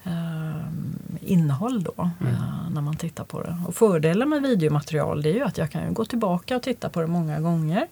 uh, 0.06 0.66
innehåll 1.21 1.82
då 1.82 2.11
mm. 2.21 2.32
uh, 2.32 2.71
när 2.75 2.80
man 2.80 2.97
tittar 2.97 3.25
på 3.25 3.42
det. 3.42 3.56
Och 3.66 3.75
fördelen 3.75 4.28
med 4.28 4.42
videomaterial 4.42 5.23
det 5.23 5.30
är 5.30 5.35
ju 5.35 5.42
att 5.42 5.59
jag 5.59 5.71
kan 5.71 5.94
gå 5.94 6.04
tillbaka 6.04 6.56
och 6.56 6.62
titta 6.62 6.88
på 6.88 7.00
det 7.00 7.06
många 7.06 7.40
gånger. 7.40 7.87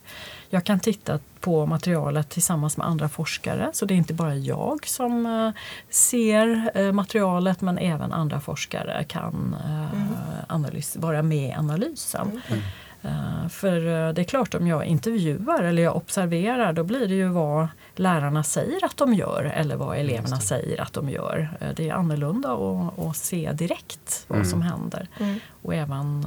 Jag 0.53 0.65
kan 0.65 0.81
titta 0.81 1.19
på 1.41 1.67
materialet 1.67 2.29
tillsammans 2.29 2.77
med 2.77 2.87
andra 2.87 3.09
forskare 3.09 3.71
så 3.73 3.87
det 3.87 3.95
är 3.95 3.97
inte 3.97 4.15
bara 4.15 4.35
jag 4.35 4.87
som 4.87 5.27
uh, 5.27 5.53
ser 5.91 6.71
uh, 6.77 6.93
materialet 6.93 7.61
men 7.61 7.79
även 7.79 8.13
andra 8.13 8.41
forskare 8.41 9.05
kan 9.09 9.57
mm. 9.65 10.09
analys, 10.47 10.97
vara 10.97 11.23
med 11.23 11.49
i 11.49 11.53
analysen. 11.53 12.41
Mm. 12.49 12.63
Uh, 13.05 13.49
för 13.49 14.13
det 14.13 14.23
är 14.23 14.25
klart 14.25 14.55
om 14.55 14.67
jag 14.67 14.85
intervjuar 14.85 15.63
eller 15.63 15.83
jag 15.83 15.97
observerar 15.97 16.73
då 16.73 16.85
blir 16.85 17.09
det 17.09 17.15
ju 17.15 17.29
vad 17.29 17.69
lärarna 17.95 18.45
säger 18.45 18.85
att 18.85 18.97
de 18.97 19.15
gör 19.15 19.53
eller 19.55 19.77
vad 19.77 19.99
eleverna 19.99 20.41
säger 20.41 20.81
att 20.81 20.93
de 20.93 21.09
gör. 21.09 21.49
Det 21.77 21.89
är 21.89 21.95
annorlunda 21.95 22.53
att, 22.53 22.99
att 22.99 23.17
se 23.17 23.53
direkt 23.53 24.25
vad 24.29 24.39
mm. 24.39 24.51
som 24.51 24.63
händer 24.63 25.09
mm. 25.21 25.41
och 25.63 25.75
även 25.75 26.27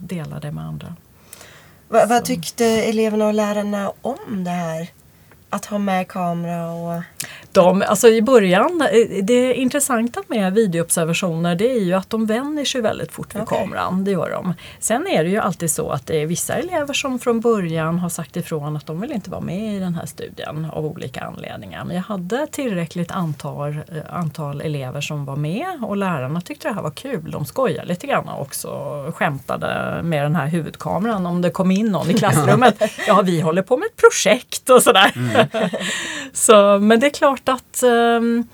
dela 0.00 0.40
det 0.40 0.52
med 0.52 0.64
andra. 0.64 0.94
Va, 1.88 2.06
vad 2.06 2.24
tyckte 2.24 2.66
eleverna 2.66 3.26
och 3.26 3.34
lärarna 3.34 3.92
om 4.02 4.44
det 4.44 4.50
här? 4.50 4.88
Att 5.50 5.66
ha 5.66 5.78
med 5.78 6.08
kamera 6.08 6.70
och 6.70 7.02
de, 7.56 7.82
alltså 7.82 8.08
i 8.08 8.22
början, 8.22 8.82
eh, 8.92 9.24
det 9.24 9.54
intressanta 9.54 10.22
med 10.28 10.54
videoobservationer 10.54 11.54
det 11.54 11.70
är 11.70 11.80
ju 11.80 11.92
att 11.92 12.10
de 12.10 12.26
vänjer 12.26 12.64
sig 12.64 12.80
väldigt 12.80 13.12
fort 13.12 13.34
vid 13.34 13.42
okay. 13.42 13.58
kameran. 13.58 14.04
Det 14.04 14.10
gör 14.10 14.30
de. 14.30 14.54
Sen 14.80 15.06
är 15.06 15.24
det 15.24 15.30
ju 15.30 15.38
alltid 15.38 15.70
så 15.70 15.90
att 15.90 16.06
det 16.06 16.22
är 16.22 16.26
vissa 16.26 16.54
elever 16.54 16.94
som 16.94 17.18
från 17.18 17.40
början 17.40 17.98
har 17.98 18.08
sagt 18.08 18.36
ifrån 18.36 18.76
att 18.76 18.86
de 18.86 19.00
vill 19.00 19.12
inte 19.12 19.30
vara 19.30 19.40
med 19.40 19.76
i 19.76 19.78
den 19.78 19.94
här 19.94 20.06
studien 20.06 20.64
av 20.72 20.86
olika 20.86 21.20
anledningar. 21.20 21.84
Men 21.84 21.96
jag 21.96 22.02
hade 22.02 22.46
tillräckligt 22.46 23.10
antal, 23.10 23.68
eh, 23.72 23.80
antal 24.10 24.60
elever 24.60 25.00
som 25.00 25.24
var 25.24 25.36
med 25.36 25.66
och 25.82 25.96
lärarna 25.96 26.40
tyckte 26.40 26.68
det 26.68 26.74
här 26.74 26.82
var 26.82 26.90
kul. 26.90 27.30
De 27.30 27.44
skojade 27.46 27.88
lite 27.88 28.06
grann 28.06 28.28
också 28.28 28.68
och 28.68 29.16
skämtade 29.16 30.00
med 30.02 30.22
den 30.22 30.36
här 30.36 30.46
huvudkameran 30.46 31.26
om 31.26 31.42
det 31.42 31.50
kom 31.50 31.70
in 31.70 31.86
någon 31.86 32.10
i 32.10 32.14
klassrummet. 32.18 32.82
ja, 33.06 33.22
vi 33.22 33.40
håller 33.40 33.62
på 33.62 33.76
med 33.76 33.86
ett 33.86 33.96
projekt 33.96 34.70
och 34.70 34.82
sådär. 34.82 35.12
Mm. 35.16 35.46
så, 36.32 36.78
men 36.78 37.00
det 37.00 37.06
är 37.06 37.10
klart 37.10 37.45
att 37.48 37.82
ehm, 37.82 38.44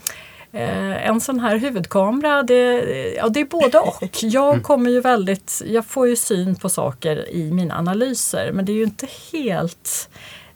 eh, 0.53 1.09
en 1.09 1.21
sån 1.21 1.41
här 1.41 1.57
huvudkamera, 1.57 2.43
det, 2.43 2.85
ja, 3.17 3.29
det 3.29 3.41
är 3.41 3.45
både 3.45 3.79
och. 3.79 4.13
Jag 4.23 4.53
mm. 4.53 4.63
kommer 4.63 4.91
ju 4.91 5.01
väldigt, 5.01 5.63
jag 5.67 5.87
får 5.87 6.09
ju 6.09 6.17
syn 6.17 6.57
på 6.57 6.69
saker 6.69 7.29
i 7.31 7.51
mina 7.53 7.79
analyser 7.79 8.53
men 8.53 8.65
det 8.65 8.73
är 8.73 8.77
ju 8.77 8.85
inte 8.85 9.09
helt 9.33 10.09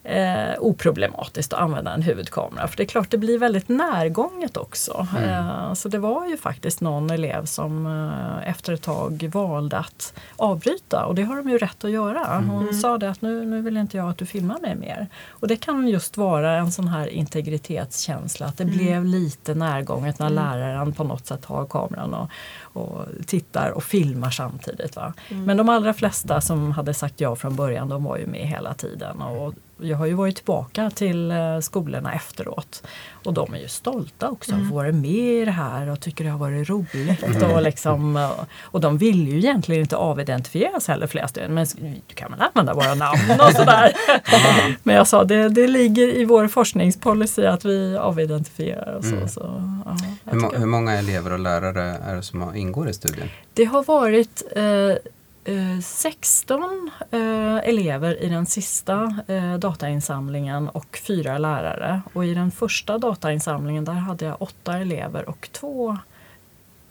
eh, 0.06 0.54
oproblematiskt 0.58 1.52
att 1.52 1.60
använda 1.60 1.94
en 1.94 2.02
huvudkamera. 2.02 2.68
För 2.68 2.76
det 2.76 2.82
är 2.82 2.86
klart 2.86 3.10
det 3.10 3.18
blir 3.18 3.38
väldigt 3.38 3.68
närgånget 3.68 4.56
också. 4.56 5.06
Mm. 5.16 5.30
Eh, 5.30 5.75
så 5.75 5.88
det 5.88 5.98
var 5.98 6.26
ju 6.26 6.36
faktiskt 6.36 6.80
någon 6.80 7.10
elev 7.10 7.44
som 7.44 7.86
eh, 7.86 8.50
efter 8.50 8.72
ett 8.72 8.82
tag 8.82 9.30
valde 9.32 9.78
att 9.78 10.14
avbryta 10.36 11.06
och 11.06 11.14
det 11.14 11.22
har 11.22 11.36
de 11.36 11.50
ju 11.50 11.58
rätt 11.58 11.84
att 11.84 11.90
göra. 11.90 12.26
Mm. 12.26 12.48
Hon 12.48 12.62
mm. 12.62 12.75
sa 12.75 12.98
det 12.98 13.10
att 13.10 13.22
nu, 13.22 13.44
nu 13.44 13.62
vill 13.62 13.76
inte 13.76 13.96
jag 13.96 14.08
att 14.08 14.18
du 14.18 14.26
filmar 14.26 14.58
mig 14.58 14.75
mer. 14.75 15.06
Och 15.28 15.48
det 15.48 15.56
kan 15.56 15.88
just 15.88 16.16
vara 16.16 16.52
en 16.52 16.72
sån 16.72 16.88
här 16.88 17.06
integritetskänsla 17.06 18.46
att 18.46 18.58
det 18.58 18.64
mm. 18.64 18.76
blev 18.76 19.04
lite 19.04 19.54
närgånget 19.54 20.18
när 20.18 20.26
mm. 20.26 20.44
läraren 20.44 20.92
på 20.92 21.04
något 21.04 21.26
sätt 21.26 21.44
har 21.44 21.66
kameran 21.66 22.14
och, 22.14 22.30
och 22.76 23.04
tittar 23.26 23.71
och 23.71 23.85
filmar 23.85 24.30
samtidigt. 24.30 24.97
Va? 24.97 25.14
Mm. 25.28 25.45
Men 25.45 25.56
de 25.56 25.68
allra 25.68 25.95
flesta 25.95 26.40
som 26.40 26.73
hade 26.73 26.95
sagt 26.95 27.21
ja 27.21 27.37
från 27.37 27.56
början 27.56 27.88
de 27.88 28.04
var 28.04 28.16
ju 28.16 28.26
med 28.26 28.49
hela 28.49 28.75
tiden. 28.75 29.23
Och 29.23 29.54
jag 29.78 29.97
har 29.97 30.06
ju 30.06 30.14
varit 30.14 30.37
tillbaka 30.37 30.90
till 30.90 31.30
eh, 31.30 31.61
skolorna 31.61 32.12
efteråt 32.12 32.83
och 33.25 33.35
de 33.35 33.54
är 33.54 33.59
ju 33.59 33.68
stolta 33.68 34.28
också 34.28 34.52
mm. 34.52 34.66
att 34.66 34.73
vara 34.73 34.92
med 34.92 35.42
i 35.42 35.45
det 35.45 35.50
här 35.50 35.90
och 35.90 36.00
tycker 36.00 36.25
det 36.25 36.30
har 36.30 36.38
varit 36.38 36.68
roligt. 36.68 37.23
Mm. 37.23 37.50
Och, 37.50 37.62
liksom, 37.62 38.16
eh, 38.16 38.30
och 38.62 38.80
de 38.80 38.99
vill 38.99 39.28
ju 39.28 39.38
egentligen 39.38 39.80
inte 39.83 39.97
avidentifieras 39.97 40.88
heller 40.88 41.06
flera 41.06 41.28
stycken 41.28 41.54
men 41.54 41.66
du 42.06 42.14
kan 42.14 42.30
väl 42.30 42.40
använda 42.40 42.75
våra 42.75 42.95
namn 42.95 43.40
och 43.40 43.52
sådär. 43.56 43.92
men 44.83 44.97
jag 44.97 45.06
sa 45.06 45.25
det, 45.25 45.49
det 45.49 45.66
ligger 45.66 46.16
i 46.16 46.25
vår 46.25 46.49
forskningspolicy 46.49 47.47
att 47.47 47.64
vi 47.64 47.97
avidentifierar. 47.97 48.95
Och 48.95 49.04
så, 49.04 49.14
mm. 49.14 49.28
så 49.28 49.62
ja, 49.85 49.97
hur, 50.25 50.59
hur, 50.59 50.66
många 50.66 50.92
elever 50.92 51.33
och 51.33 51.38
lärare 51.38 51.83
är 51.83 52.16
det 52.16 52.23
som 52.23 52.56
ingår 52.66 52.88
i 52.88 52.92
studien? 52.92 53.28
Det 53.54 53.64
har 53.64 53.85
varit 53.85 54.42
eh, 54.56 54.64
eh 55.54 55.80
16 55.82 56.90
eh, 57.11 57.56
elever 57.56 58.23
i 58.23 58.28
den 58.28 58.46
sista 58.46 59.23
eh, 59.26 59.54
datainsamlingen 59.54 60.68
och 60.68 60.99
fyra 61.06 61.38
lärare. 61.38 62.02
Och 62.12 62.25
i 62.25 62.35
den 62.35 62.50
första 62.50 62.99
datainsamlingen 62.99 63.85
där 63.85 63.92
hade 63.92 64.25
jag 64.25 64.42
åtta 64.42 64.78
elever 64.78 65.28
och 65.28 65.49
två 65.52 65.99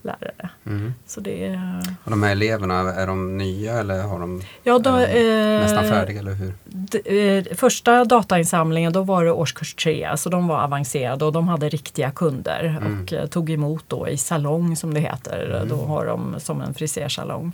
lärare. 0.05 0.49
Mm. 0.65 0.93
Så 1.05 1.21
det 1.21 1.45
är... 1.45 1.81
Och 2.03 2.11
de 2.11 2.23
här 2.23 2.31
eleverna, 2.31 2.93
är 2.93 3.07
de 3.07 3.37
nya 3.37 3.73
eller 3.73 4.03
har 4.03 4.19
de, 4.19 4.41
ja, 4.63 4.79
då, 4.79 4.91
de 4.91 5.59
nästan 5.61 5.83
färdiga? 5.83 6.19
Eller 6.19 6.33
hur? 6.33 6.53
De, 6.65 7.55
första 7.55 8.05
datainsamlingen 8.05 8.93
då 8.93 9.03
var 9.03 9.25
det 9.25 9.31
årskurs 9.31 9.73
tre, 9.73 10.17
så 10.17 10.29
de 10.29 10.47
var 10.47 10.63
avancerade 10.63 11.25
och 11.25 11.31
de 11.31 11.47
hade 11.47 11.69
riktiga 11.69 12.11
kunder 12.11 12.77
mm. 12.81 13.01
och 13.23 13.31
tog 13.31 13.49
emot 13.49 13.83
då 13.87 14.07
i 14.07 14.17
salong 14.17 14.75
som 14.75 14.93
det 14.93 14.99
heter. 14.99 15.55
Mm. 15.55 15.69
Då 15.69 15.85
har 15.85 16.05
de 16.05 16.35
som 16.39 16.61
en 16.61 16.73
frisersalong. 16.73 17.51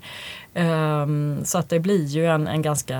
Um, 0.53 1.45
så 1.45 1.57
att 1.57 1.69
det 1.69 1.79
blir 1.79 2.05
ju 2.05 2.25
en, 2.25 2.47
en 2.47 2.61
ganska 2.61 2.99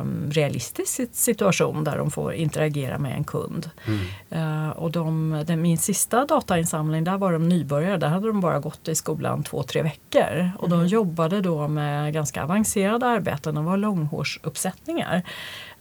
um, 0.00 0.30
realistisk 0.30 1.00
situation 1.12 1.84
där 1.84 1.98
de 1.98 2.10
får 2.10 2.32
interagera 2.32 2.98
med 2.98 3.16
en 3.16 3.24
kund. 3.24 3.70
Mm. 3.86 4.66
Uh, 4.66 4.70
och 4.70 4.90
de, 4.90 5.42
den, 5.46 5.62
min 5.62 5.78
sista 5.78 6.26
datainsamling, 6.26 7.04
där 7.04 7.18
var 7.18 7.32
de 7.32 7.48
nybörjare. 7.48 7.96
Där 7.96 8.08
hade 8.08 8.26
de 8.26 8.40
bara 8.40 8.58
gått 8.58 8.88
i 8.92 8.94
skolan 8.94 9.42
två, 9.42 9.62
tre 9.62 9.82
veckor. 9.82 10.50
Och 10.58 10.68
de 10.68 10.74
mm. 10.74 10.86
jobbade 10.86 11.40
då 11.40 11.68
med 11.68 12.12
ganska 12.12 12.42
avancerade 12.42 13.06
arbeten. 13.06 13.54
De 13.54 13.64
var 13.64 13.76
långhårsuppsättningar. 13.76 15.22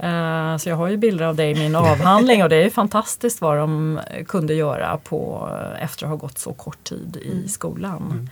Uh, 0.03 0.57
så 0.57 0.69
jag 0.69 0.75
har 0.75 0.87
ju 0.87 0.97
bilder 0.97 1.25
av 1.25 1.35
det 1.35 1.49
i 1.49 1.55
min 1.55 1.75
avhandling 1.91 2.43
och 2.43 2.49
det 2.49 2.55
är 2.55 2.69
fantastiskt 2.69 3.41
vad 3.41 3.57
de 3.57 3.99
kunde 4.27 4.53
göra 4.53 4.97
på, 4.97 5.49
efter 5.79 6.05
att 6.05 6.09
ha 6.09 6.15
gått 6.15 6.37
så 6.37 6.53
kort 6.53 6.83
tid 6.83 7.17
i 7.21 7.31
mm. 7.31 7.47
skolan. 7.47 8.11
Mm. 8.11 8.29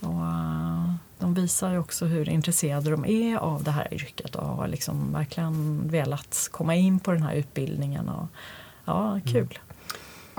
Och, 0.00 0.22
uh, 0.22 0.94
de 1.18 1.34
visar 1.34 1.70
ju 1.70 1.78
också 1.78 2.04
hur 2.04 2.28
intresserade 2.28 2.90
de 2.90 3.04
är 3.04 3.36
av 3.36 3.62
det 3.62 3.70
här 3.70 3.94
yrket 3.94 4.34
och 4.34 4.46
har 4.46 4.68
liksom 4.68 5.12
verkligen 5.12 5.88
velat 5.88 6.48
komma 6.50 6.74
in 6.74 7.00
på 7.00 7.12
den 7.12 7.22
här 7.22 7.34
utbildningen. 7.34 8.08
Och, 8.08 8.26
ja, 8.84 9.20
kul. 9.26 9.58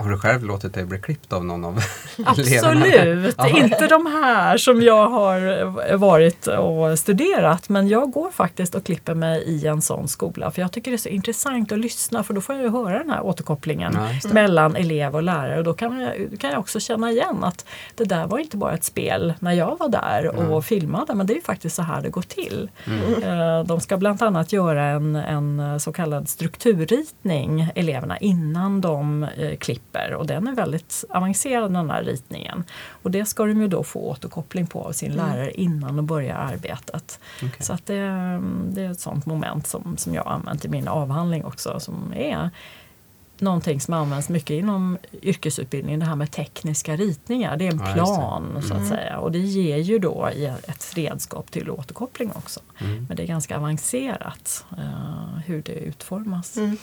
Har 0.02 0.10
du 0.10 0.18
själv 0.18 0.44
låtit 0.44 0.74
dig 0.74 0.84
bli 0.84 0.98
klippt 0.98 1.32
av 1.32 1.44
någon 1.44 1.64
av 1.64 1.78
Absolut, 2.24 3.36
inte 3.56 3.86
de 3.86 4.06
här 4.06 4.56
som 4.56 4.82
jag 4.82 5.08
har 5.08 5.96
varit 5.96 6.46
och 6.46 6.98
studerat 6.98 7.68
men 7.68 7.88
jag 7.88 8.10
går 8.10 8.30
faktiskt 8.30 8.74
och 8.74 8.84
klipper 8.84 9.14
mig 9.14 9.42
i 9.42 9.66
en 9.66 9.82
sån 9.82 10.08
skola 10.08 10.50
för 10.50 10.62
jag 10.62 10.72
tycker 10.72 10.90
det 10.90 10.94
är 10.94 10.98
så 10.98 11.08
intressant 11.08 11.72
att 11.72 11.78
lyssna 11.78 12.22
för 12.22 12.34
då 12.34 12.40
får 12.40 12.54
jag 12.54 12.64
ju 12.64 12.70
höra 12.70 12.98
den 12.98 13.10
här 13.10 13.22
återkopplingen 13.22 13.98
ja, 14.22 14.30
mellan 14.32 14.76
elev 14.76 15.14
och 15.14 15.22
lärare 15.22 15.58
och 15.58 15.64
då 15.64 15.74
kan 15.74 16.00
jag, 16.00 16.40
kan 16.40 16.50
jag 16.50 16.60
också 16.60 16.80
känna 16.80 17.10
igen 17.10 17.44
att 17.44 17.64
det 17.94 18.04
där 18.04 18.26
var 18.26 18.38
inte 18.38 18.56
bara 18.56 18.74
ett 18.74 18.84
spel 18.84 19.34
när 19.40 19.52
jag 19.52 19.78
var 19.78 19.88
där 19.88 20.26
och 20.26 20.44
mm. 20.44 20.62
filmade 20.62 21.14
men 21.14 21.26
det 21.26 21.36
är 21.36 21.40
faktiskt 21.40 21.76
så 21.76 21.82
här 21.82 22.02
det 22.02 22.10
går 22.10 22.22
till. 22.22 22.70
Mm. 22.86 23.22
Eh, 23.22 23.64
de 23.64 23.80
ska 23.80 23.96
bland 23.96 24.22
annat 24.22 24.52
göra 24.52 24.84
en, 24.84 25.16
en 25.16 25.80
så 25.80 25.92
kallad 25.92 26.28
strukturritning 26.28 27.68
eleverna 27.74 28.18
innan 28.18 28.80
de 28.80 29.22
eh, 29.22 29.56
klipper 29.56 29.91
grupper 29.92 30.14
och 30.14 30.26
den 30.26 30.48
är 30.48 30.52
väldigt 30.52 31.04
avancerad 31.08 31.72
den 31.72 31.90
här 31.90 32.02
ritningen. 32.02 32.64
Och 33.02 33.10
det 33.10 33.24
ska 33.24 33.44
de 33.44 33.60
ju 33.60 33.68
då 33.68 33.82
få 33.82 34.00
återkoppling 34.00 34.66
på 34.66 34.84
av 34.84 34.92
sin 34.92 35.12
mm. 35.12 35.26
lärare 35.26 35.52
innan 35.52 35.96
de 35.96 36.06
börjar 36.06 36.36
arbetet. 36.36 37.20
Okay. 37.36 37.60
Så 37.60 37.72
att 37.72 37.86
det, 37.86 38.00
det, 38.68 38.82
är 38.82 38.90
ett 38.90 39.00
sånt 39.00 39.26
moment 39.26 39.66
som, 39.66 39.96
som 39.96 40.14
jag 40.14 40.26
använt 40.26 40.64
i 40.64 40.68
min 40.68 40.88
avhandling 40.88 41.44
också 41.44 41.80
som 41.80 42.12
är 42.16 42.50
någonting 43.38 43.80
som 43.80 43.94
används 43.94 44.28
mycket 44.28 44.50
inom 44.50 44.98
yrkesutbildningen, 45.22 46.00
det 46.00 46.06
här 46.06 46.16
med 46.16 46.30
tekniska 46.30 46.96
ritningar. 46.96 47.56
Det 47.56 47.66
är 47.66 47.70
en 47.70 47.82
ja, 47.86 47.92
plan 47.92 48.50
mm. 48.50 48.62
så 48.62 48.74
att 48.74 48.80
mm. 48.80 48.88
säga 48.88 49.18
och 49.18 49.32
det 49.32 49.38
ger 49.38 49.76
ju 49.76 49.98
då 49.98 50.28
ett 50.68 50.92
redskap 50.94 51.50
till 51.50 51.70
återkoppling 51.70 52.32
också. 52.34 52.60
Mm. 52.80 53.06
Men 53.08 53.16
det 53.16 53.22
är 53.22 53.26
ganska 53.26 53.56
avancerat 53.56 54.64
uh, 54.72 55.38
hur 55.46 55.62
det 55.62 55.72
utformas. 55.72 56.56
Mm. 56.56 56.76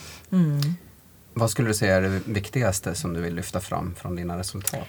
Vad 1.34 1.50
skulle 1.50 1.68
du 1.68 1.74
säga 1.74 1.96
är 1.96 2.02
det 2.02 2.20
viktigaste 2.24 2.94
som 2.94 3.14
du 3.14 3.20
vill 3.20 3.34
lyfta 3.34 3.60
fram 3.60 3.94
från 3.94 4.16
dina 4.16 4.38
resultat? 4.38 4.88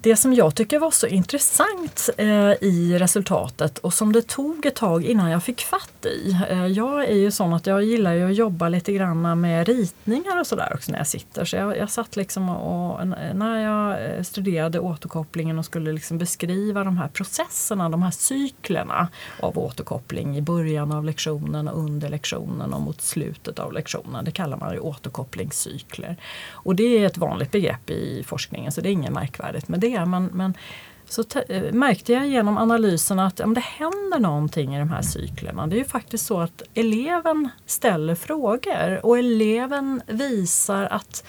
Det 0.00 0.16
som 0.16 0.34
jag 0.34 0.54
tycker 0.54 0.78
var 0.78 0.90
så 0.90 1.06
intressant 1.06 2.10
eh, 2.16 2.50
i 2.60 2.96
resultatet 2.98 3.78
och 3.78 3.94
som 3.94 4.12
det 4.12 4.22
tog 4.22 4.66
ett 4.66 4.74
tag 4.74 5.04
innan 5.04 5.30
jag 5.30 5.42
fick 5.42 5.60
fatt 5.60 6.06
i. 6.06 6.36
Eh, 6.50 6.66
jag 6.66 7.04
är 7.04 7.14
ju 7.14 7.30
sån 7.30 7.52
att 7.52 7.66
jag 7.66 7.84
gillar 7.84 8.12
ju 8.12 8.30
att 8.30 8.36
jobba 8.36 8.68
lite 8.68 8.92
grann 8.92 9.40
med 9.40 9.68
ritningar 9.68 10.40
och 10.40 10.46
sådär 10.46 10.72
också 10.74 10.92
när 10.92 10.98
jag 10.98 11.06
sitter. 11.06 11.44
Så 11.44 11.56
jag, 11.56 11.76
jag 11.76 11.90
satt 11.90 12.16
liksom 12.16 12.48
och 12.48 13.06
när 13.34 13.62
jag 13.62 14.04
eh, 14.04 14.22
studerade 14.22 14.78
återkopplingen 14.80 15.58
och 15.58 15.64
skulle 15.64 15.92
liksom 15.92 16.18
beskriva 16.18 16.84
de 16.84 16.98
här 16.98 17.08
processerna, 17.08 17.88
de 17.88 18.02
här 18.02 18.10
cyklerna 18.10 19.08
av 19.40 19.58
återkoppling 19.58 20.36
i 20.36 20.42
början 20.42 20.92
av 20.92 21.04
lektionen, 21.04 21.68
under 21.68 22.08
lektionen 22.08 22.72
och 22.72 22.80
mot 22.80 23.02
slutet 23.02 23.58
av 23.58 23.72
lektionen. 23.72 24.24
Det 24.24 24.30
kallar 24.30 24.56
man 24.56 24.72
ju 24.72 24.80
återkopplingscykler. 24.80 26.16
Och 26.50 26.74
det 26.74 26.98
är 26.98 27.06
ett 27.06 27.18
vanligt 27.18 27.50
begrepp 27.50 27.90
i 27.90 28.24
forskningen 28.26 28.72
så 28.72 28.80
det 28.80 28.88
är 28.88 28.92
inget 28.92 29.12
märkvärdigt 29.12 29.68
med 29.68 29.80
det. 29.90 30.06
Men, 30.06 30.24
men 30.24 30.54
så 31.08 31.24
eh, 31.48 31.72
märkte 31.72 32.12
jag 32.12 32.26
genom 32.26 32.58
analysen 32.58 33.18
att 33.18 33.38
ja, 33.38 33.46
det 33.46 33.60
händer 33.60 34.18
någonting 34.18 34.76
i 34.76 34.78
de 34.78 34.90
här 34.90 35.02
cyklerna. 35.02 35.66
Det 35.66 35.76
är 35.76 35.78
ju 35.78 35.84
faktiskt 35.84 36.26
så 36.26 36.40
att 36.40 36.62
eleven 36.74 37.48
ställer 37.66 38.14
frågor 38.14 39.06
och 39.06 39.18
eleven 39.18 40.02
visar 40.06 40.82
att 40.82 41.24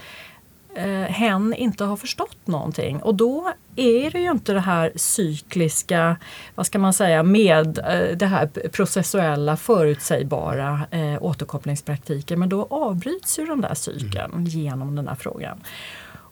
eh, 0.76 0.86
hen 0.86 1.54
inte 1.54 1.84
har 1.84 1.98
förstått 1.98 2.48
någonting. 2.48 3.02
Och 3.02 3.16
då 3.16 3.54
är 3.76 4.12
det 4.12 4.20
ju 4.20 4.32
inte 4.32 4.54
det 4.54 4.60
här 4.60 4.92
cykliska, 4.96 6.18
vad 6.56 6.66
ska 6.66 6.80
man 6.80 6.94
säga, 6.94 7.24
med 7.24 7.78
eh, 7.78 8.18
det 8.18 8.26
här 8.26 8.70
processuella 8.70 9.58
förutsägbara 9.58 10.82
eh, 10.92 11.24
återkopplingspraktiken. 11.24 12.40
Men 12.40 12.50
då 12.50 12.68
avbryts 12.70 13.40
ju 13.40 13.46
den 13.46 13.62
där 13.62 13.74
cykeln 13.74 14.32
mm. 14.34 14.46
genom 14.46 14.96
den 14.96 15.08
här 15.08 15.16
frågan. 15.16 15.62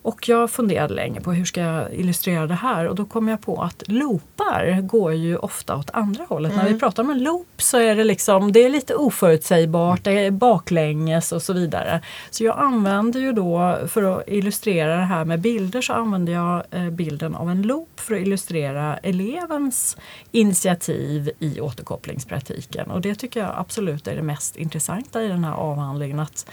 Och 0.06 0.30
jag 0.30 0.52
funderade 0.52 0.94
länge 0.94 1.22
på 1.22 1.32
hur 1.34 1.46
ska 1.46 1.62
jag 1.62 1.94
illustrera 1.94 2.48
det 2.48 2.54
här 2.54 2.88
och 2.88 2.96
då 2.96 3.06
kom 3.06 3.28
jag 3.28 3.42
på 3.42 3.62
att 3.62 3.84
loopar 3.88 4.82
går 4.82 5.14
ju 5.14 5.38
ofta 5.38 5.76
åt 5.76 5.90
andra 5.94 6.26
hållet. 6.30 6.52
Mm. 6.52 6.58
När 6.58 6.64
vi 6.64 6.70
mm. 6.70 6.80
pratar 6.80 7.04
om 7.04 7.10
en 7.10 7.24
loop 7.24 7.48
så 7.58 7.78
är 7.78 7.96
det 7.96 8.04
liksom, 8.04 8.52
det 8.52 8.66
är 8.66 8.70
lite 8.70 8.96
oförutsägbart, 8.96 10.04
det 10.04 10.12
är 10.12 10.32
baklänges 10.32 11.32
och 11.32 11.42
så 11.42 11.54
vidare. 11.54 12.02
Så 12.30 12.44
jag 12.44 12.60
använder 12.60 13.20
ju 13.20 13.32
då, 13.32 13.78
för 13.88 14.04
att 14.04 14.24
illustrera 14.28 14.96
det 14.96 15.06
här 15.06 15.26
med 15.26 15.40
bilder, 15.42 15.82
så 15.82 15.94
använder 15.94 16.34
jag 16.34 16.64
eh, 16.72 16.90
bilden 16.90 17.36
av 17.36 17.50
en 17.50 17.62
loop 17.62 18.00
för 18.00 18.16
att 18.16 18.22
illustrera 18.22 18.98
elevens 18.98 19.98
initiativ 20.32 21.32
i 21.40 21.60
återkopplingspraktiken. 21.60 22.92
Och 22.92 23.02
det 23.02 23.16
tycker 23.16 23.40
jag 23.40 23.52
absolut 23.56 24.08
är 24.08 24.16
det 24.16 24.22
mest 24.22 24.56
intressanta 24.56 25.24
i 25.24 25.28
den 25.28 25.44
här 25.44 25.54
avhandlingen. 25.54 26.20
att 26.20 26.46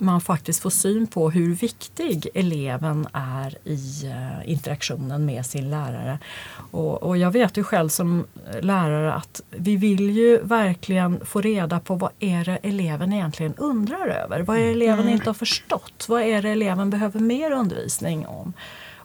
man 0.00 0.20
faktiskt 0.20 0.62
får 0.62 0.70
syn 0.70 1.06
på 1.06 1.30
hur 1.30 1.54
viktig 1.54 2.28
eleven 2.34 3.08
är 3.12 3.58
i 3.64 4.06
uh, 4.06 4.50
interaktionen 4.50 5.24
med 5.24 5.46
sin 5.46 5.70
lärare. 5.70 6.18
Och, 6.70 7.02
och, 7.02 7.18
jag 7.18 7.30
vet 7.30 7.56
ju 7.56 7.64
själv 7.64 7.88
som 7.88 8.24
lärare 8.60 9.12
att 9.14 9.40
vi 9.50 9.76
vill 9.76 10.10
ju 10.10 10.38
verkligen 10.42 11.26
få 11.26 11.40
reda 11.40 11.80
på 11.80 11.94
vad 11.94 12.10
är 12.18 12.44
det 12.44 12.58
eleven 12.62 13.12
egentligen 13.12 13.54
undrar 13.54 14.08
över? 14.08 14.40
Vad 14.40 14.56
är 14.56 14.62
det 14.62 14.70
eleven 14.70 15.00
mm. 15.00 15.12
inte 15.12 15.28
har 15.28 15.34
förstått? 15.34 16.06
Vad 16.08 16.22
är 16.22 16.42
det 16.42 16.48
eleven 16.48 16.90
behöver 16.90 17.20
mer 17.20 17.50
undervisning 17.50 18.26
om? 18.26 18.52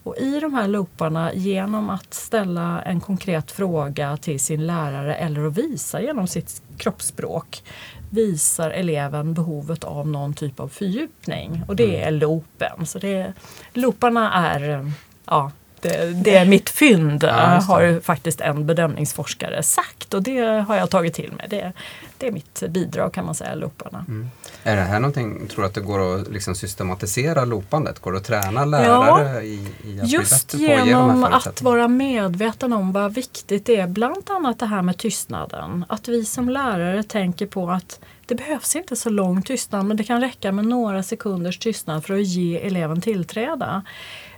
Och 0.03 0.17
i 0.17 0.39
de 0.39 0.53
här 0.53 0.67
looparna, 0.67 1.33
genom 1.33 1.89
att 1.89 2.13
ställa 2.13 2.81
en 2.81 3.01
konkret 3.01 3.51
fråga 3.51 4.17
till 4.17 4.39
sin 4.39 4.65
lärare 4.65 5.15
eller 5.15 5.45
att 5.45 5.57
visa 5.57 6.01
genom 6.01 6.27
sitt 6.27 6.61
kroppsspråk 6.77 7.63
visar 8.09 8.69
eleven 8.69 9.33
behovet 9.33 9.83
av 9.83 10.07
någon 10.07 10.33
typ 10.33 10.59
av 10.59 10.67
fördjupning 10.67 11.63
och 11.67 11.75
det 11.75 11.95
mm. 11.95 12.07
är 12.07 12.11
loopen. 12.11 12.85
Så 12.85 12.99
det, 12.99 13.33
looparna 13.73 14.33
är 14.33 14.91
ja, 15.25 15.51
det, 15.83 16.13
det 16.23 16.35
är 16.35 16.45
mitt 16.45 16.69
fynd, 16.69 17.23
ja, 17.23 17.59
har 17.67 17.99
faktiskt 17.99 18.41
en 18.41 18.65
bedömningsforskare 18.65 19.63
sagt 19.63 20.13
och 20.13 20.23
det 20.23 20.65
har 20.67 20.75
jag 20.75 20.89
tagit 20.89 21.13
till 21.13 21.31
mig. 21.31 21.47
Det, 21.49 21.73
det 22.17 22.27
är 22.27 22.31
mitt 22.31 22.63
bidrag 22.69 23.13
kan 23.13 23.25
man 23.25 23.35
säga, 23.35 23.55
looparna. 23.55 24.05
Mm. 24.07 24.29
Är 24.63 24.75
det 24.75 24.81
här 24.81 24.99
någonting, 24.99 25.47
tror 25.47 25.61
du 25.61 25.67
att 25.67 25.73
det 25.73 25.81
går 25.81 26.15
att 26.15 26.31
liksom 26.31 26.55
systematisera 26.55 27.45
loopandet? 27.45 27.99
Går 27.99 28.11
det 28.11 28.17
att 28.17 28.23
träna 28.23 28.65
lärare 28.65 29.33
ja, 29.33 29.41
i, 29.41 29.67
i 29.83 30.01
att 30.01 30.09
Just 30.09 30.53
genom 30.53 31.23
att 31.23 31.61
vara 31.61 31.87
medveten 31.87 32.73
om 32.73 32.91
vad 32.91 33.13
viktigt 33.13 33.65
det 33.65 33.75
är, 33.75 33.87
bland 33.87 34.29
annat 34.29 34.59
det 34.59 34.65
här 34.65 34.81
med 34.81 34.97
tystnaden. 34.97 35.85
Att 35.89 36.07
vi 36.07 36.25
som 36.25 36.49
lärare 36.49 37.03
tänker 37.03 37.47
på 37.47 37.71
att 37.71 37.99
det 38.25 38.35
behövs 38.35 38.75
inte 38.75 38.95
så 38.95 39.09
lång 39.09 39.41
tystnad 39.41 39.85
men 39.85 39.97
det 39.97 40.03
kan 40.03 40.21
räcka 40.21 40.51
med 40.51 40.65
några 40.65 41.03
sekunders 41.03 41.59
tystnad 41.59 42.05
för 42.05 42.13
att 42.13 42.25
ge 42.25 42.57
eleven 42.57 43.01
tillträde. 43.01 43.81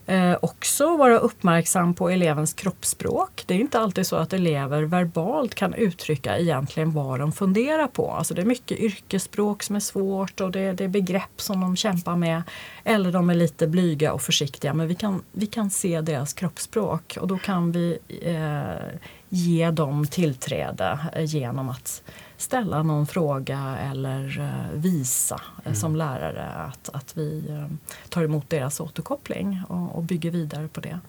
Eh, 0.08 0.38
också 0.42 0.98
vara 0.98 1.18
uppmärksam 1.18 1.94
på 1.94 2.10
elevens 2.10 2.54
kroppsspråk. 2.54 3.44
Det 3.46 3.54
är 3.54 3.60
inte 3.60 3.80
alltid 3.80 4.08
så 4.08 4.16
att 4.16 4.34
elever 4.34 4.84
verbalt 4.84 5.56
kan 5.56 5.74
uttrycka 5.74 6.38
egentligen 6.38 6.92
vad 6.92 7.20
de 7.20 7.32
funderar 7.32 7.88
på. 7.88 8.12
Alltså 8.12 8.34
det 8.34 8.42
är 8.42 8.46
mycket 8.46 8.80
yrkesspråk 8.80 9.64
som 9.64 9.76
är 9.76 9.80
svårt 9.80 10.42
och 10.42 10.52
det, 10.52 10.74
det 10.74 10.84
är 10.84 10.88
begrepp 10.88 11.42
som 11.42 11.62
de 11.62 11.76
kämpar 11.76 12.16
med. 12.16 12.44
Eller 12.84 13.12
de 13.12 13.30
är 13.30 13.36
lite 13.36 13.68
blyga 13.68 14.14
och 14.14 14.22
försiktiga 14.22 14.74
men 14.74 14.88
vi 14.88 14.96
kan, 14.96 15.24
vi 15.32 15.46
kan 15.46 15.70
se 15.70 16.02
deras 16.02 16.34
kroppsspråk 16.34 17.18
och 17.22 17.28
då 17.28 17.38
kan 17.38 17.72
vi 17.72 17.98
eh, 18.22 19.00
ge 19.30 19.72
dem 19.72 20.08
tillträde 20.08 21.00
genom 21.20 21.70
att 21.70 22.04
ställa 22.46 22.84
någon 22.84 23.08
fråga 23.08 23.78
eller 23.92 24.40
uh, 24.40 24.80
visa 24.80 25.36
uh, 25.36 25.66
mm. 25.66 25.76
som 25.76 25.96
lärare 25.96 26.48
att, 26.48 26.90
att 26.94 27.18
vi 27.18 27.44
uh, 27.50 27.66
tar 28.10 28.24
emot 28.24 28.50
deras 28.50 28.80
återkoppling 28.80 29.62
och, 29.70 29.96
och, 29.96 30.04
bygger 30.04 30.32
vidare 30.32 30.68
på 30.68 30.82
det. 30.82 31.00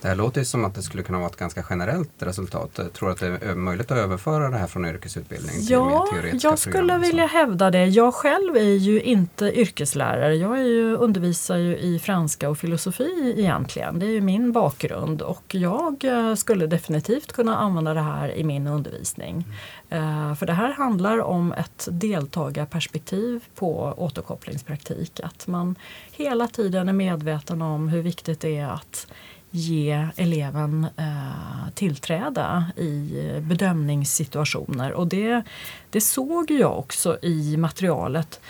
Det 0.00 0.08
här 0.08 0.14
låter 0.14 0.44
som 0.44 0.64
att 0.64 0.74
det 0.74 0.82
skulle 0.82 1.02
kunna 1.02 1.18
vara 1.18 1.28
ett 1.28 1.36
ganska 1.36 1.64
generellt 1.70 2.10
resultat. 2.18 2.70
Jag 2.74 2.92
tror 2.92 3.10
att 3.10 3.20
det 3.20 3.26
är 3.26 3.54
möjligt 3.54 3.90
att 3.90 3.98
överföra 3.98 4.50
det 4.50 4.56
här 4.56 4.66
från 4.66 4.84
yrkesutbildning 4.84 5.56
till 5.56 5.70
ja, 5.70 5.84
mer 5.84 6.12
teoretiska 6.12 6.48
jag 6.48 6.58
skulle 6.58 6.98
vilja 6.98 7.26
hävda 7.26 7.70
det. 7.70 7.86
Jag 7.86 8.14
själv 8.14 8.56
är 8.56 8.76
ju 8.76 9.00
inte 9.00 9.60
yrkeslärare. 9.60 10.34
Jag 10.34 10.58
är 10.58 10.64
ju, 10.64 10.96
undervisar 10.96 11.56
ju 11.56 11.76
i 11.76 11.98
franska 11.98 12.50
och 12.50 12.58
filosofi 12.58 13.34
egentligen. 13.36 13.98
Det 13.98 14.06
är 14.06 14.10
ju 14.10 14.20
min 14.20 14.52
bakgrund 14.52 15.22
och 15.22 15.54
jag 15.54 16.04
skulle 16.36 16.66
definitivt 16.66 17.32
kunna 17.32 17.56
använda 17.56 17.94
det 17.94 18.00
här 18.00 18.34
i 18.34 18.44
min 18.44 18.66
undervisning. 18.66 19.34
Mm. 19.34 19.54
Eh, 19.90 20.34
för 20.34 20.46
det 20.46 20.52
här 20.52 20.72
handlar 20.80 21.18
om 21.22 21.52
ett 21.52 21.88
deltagarperspektiv 21.90 23.44
på 23.54 23.94
återkopplingspraktik. 23.96 25.20
Att 25.20 25.46
man 25.46 25.76
hela 26.12 26.48
tiden 26.48 26.88
är 26.88 26.92
medveten 26.92 27.62
om 27.62 27.88
hur 27.88 28.02
viktigt 28.02 28.40
det 28.40 28.56
är 28.56 28.68
att 28.68 29.06
ge 29.50 30.08
eleven 30.16 30.86
eh, 30.96 31.72
tillträde 31.74 32.64
i 32.76 33.22
bedömningssituationer. 33.40 34.92
Och 34.92 35.06
det, 35.06 35.42
det 35.90 36.00
såg 36.00 36.50
jag 36.50 36.78
också 36.78 37.18
i 37.22 37.56
materialet 37.56 38.40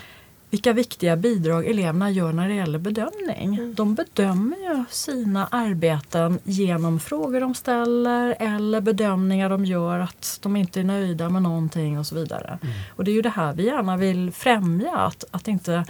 vilka 0.51 0.73
viktiga 0.73 1.17
bidrag 1.17 1.67
eleverna 1.67 2.11
gör 2.11 2.33
när 2.33 2.49
det 2.49 2.55
gäller 2.55 2.79
bedömning. 2.79 3.55
Mm. 3.55 3.75
De 3.75 3.95
bedömer 3.95 4.57
ju 4.57 4.85
sina 4.91 5.47
arbeten 5.47 6.39
genom 6.45 7.01
frågor 7.01 7.41
de 7.41 7.55
ställer 7.55 8.37
eller 8.39 8.81
bedömningar 8.81 9.49
de 9.49 9.65
gör 9.65 9.99
att 9.99 10.39
de 10.43 10.57
inte 10.57 10.81
är 10.81 10.85
nöjda 10.85 11.29
med 11.29 11.43
någonting 11.43 11.99
och 11.99 12.07
så 12.07 12.15
vidare. 12.15 12.59
Mm. 12.63 12.75
Och 12.97 13.05
det 13.05 13.11
är 13.11 13.15
ju 13.15 13.23
det 13.23 13.29
här 13.29 13.53
vi 13.53 13.67
gärna 13.67 13.97
vill 13.97 14.33
främja, 14.33 14.97
att, 14.97 15.25
att 15.31 15.49
inte 15.49 15.85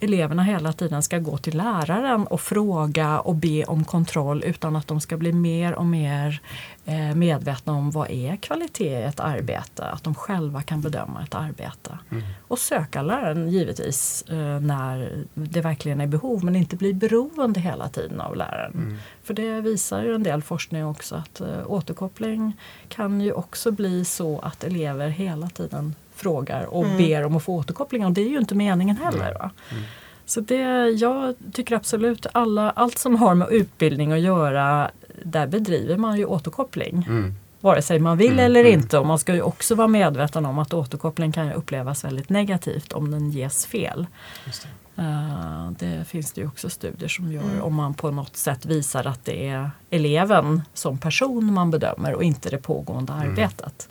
eleverna 0.00 0.42
hela 0.42 0.72
tiden 0.72 1.02
ska 1.02 1.18
gå 1.18 1.38
till 1.38 1.56
läraren 1.56 2.26
och 2.26 2.40
fråga 2.40 3.20
och 3.20 3.34
be 3.34 3.64
om 3.64 3.84
kontroll 3.84 4.44
utan 4.44 4.76
att 4.76 4.86
de 4.86 5.00
ska 5.00 5.16
bli 5.16 5.32
mer 5.32 5.74
och 5.74 5.86
mer 5.86 6.40
eh, 6.84 7.14
medvetna 7.14 7.72
om 7.72 7.90
vad 7.90 8.10
är 8.10 8.36
kvalitet 8.36 8.98
i 8.98 9.02
ett 9.02 9.20
arbete. 9.20 9.84
Att 9.84 10.04
de 10.04 10.14
själva 10.14 10.62
kan 10.62 10.80
bedöma 10.80 11.22
ett 11.22 11.34
arbete. 11.34 11.98
Mm. 12.10 12.24
Och 12.48 12.58
söka 12.58 13.02
läraren 13.02 13.48
givetvis 13.48 14.24
eh, 14.28 14.60
när 14.60 15.24
det 15.34 15.60
verkligen 15.60 16.00
är 16.00 16.06
behov 16.06 16.44
men 16.44 16.56
inte 16.56 16.76
bli 16.76 16.94
beroende 16.94 17.60
hela 17.60 17.88
tiden 17.88 18.20
av 18.20 18.36
läraren. 18.36 18.72
Mm. 18.72 18.96
För 19.22 19.34
det 19.34 19.60
visar 19.60 20.02
ju 20.02 20.14
en 20.14 20.22
del 20.22 20.42
forskning 20.42 20.86
också 20.86 21.14
att 21.14 21.40
eh, 21.40 21.46
återkoppling 21.66 22.56
kan 22.88 23.20
ju 23.20 23.32
också 23.32 23.70
bli 23.70 24.04
så 24.04 24.38
att 24.38 24.64
elever 24.64 25.08
hela 25.08 25.48
tiden 25.48 25.94
frågar 26.18 26.64
och 26.64 26.84
mm. 26.84 26.96
ber 26.96 27.24
om 27.24 27.36
att 27.36 27.42
få 27.42 27.54
återkoppling 27.54 28.06
och 28.06 28.12
det 28.12 28.20
är 28.20 28.28
ju 28.28 28.38
inte 28.38 28.54
meningen 28.54 28.96
heller. 28.96 29.34
Va? 29.34 29.50
Mm. 29.70 29.82
Så 30.26 30.40
det, 30.40 30.88
jag 30.88 31.34
tycker 31.52 31.76
absolut 31.76 32.26
alla, 32.32 32.70
allt 32.70 32.98
som 32.98 33.16
har 33.16 33.34
med 33.34 33.48
utbildning 33.50 34.12
att 34.12 34.20
göra, 34.20 34.90
där 35.22 35.46
bedriver 35.46 35.96
man 35.96 36.18
ju 36.18 36.24
återkoppling. 36.24 37.06
Mm. 37.08 37.34
Vare 37.60 37.82
sig 37.82 37.98
man 37.98 38.18
vill 38.18 38.32
Mm, 38.32 38.44
eller 38.44 38.60
mm. 38.60 38.72
inte. 38.72 38.98
Och 38.98 39.06
man 39.06 39.18
ska 39.18 39.34
ju 39.34 39.42
också 39.42 39.74
vara 39.74 39.88
medveten 39.88 40.46
om 40.46 40.58
att 40.58 40.74
återkoppling 40.74 41.32
kan 41.32 41.52
upplevas 41.52 42.04
väldigt 42.04 42.28
negativt 42.28 42.92
om 42.92 43.10
den 43.10 43.30
ges 43.30 43.66
fel. 43.66 44.06
Det. 44.44 45.02
Eh, 45.02 45.70
det 45.78 46.04
finns 46.08 46.32
det 46.32 46.40
ju 46.40 46.46
också 46.46 46.70
studier 46.70 47.08
som 47.08 47.32
gör 47.32 47.42
Mm. 47.42 47.62
om 47.62 47.74
man 47.74 47.94
på 47.94 48.10
något 48.10 48.36
sätt 48.36 48.66
visar 48.66 49.06
att 49.06 49.24
det 49.24 49.48
är 49.48 49.70
eleven 49.90 50.62
som 50.74 50.98
person 50.98 51.52
man 51.52 51.70
bedömer 51.70 52.14
och 52.14 52.22
inte 52.22 52.50
det 52.50 52.58
pågående 52.58 53.12
arbetet. 53.12 53.88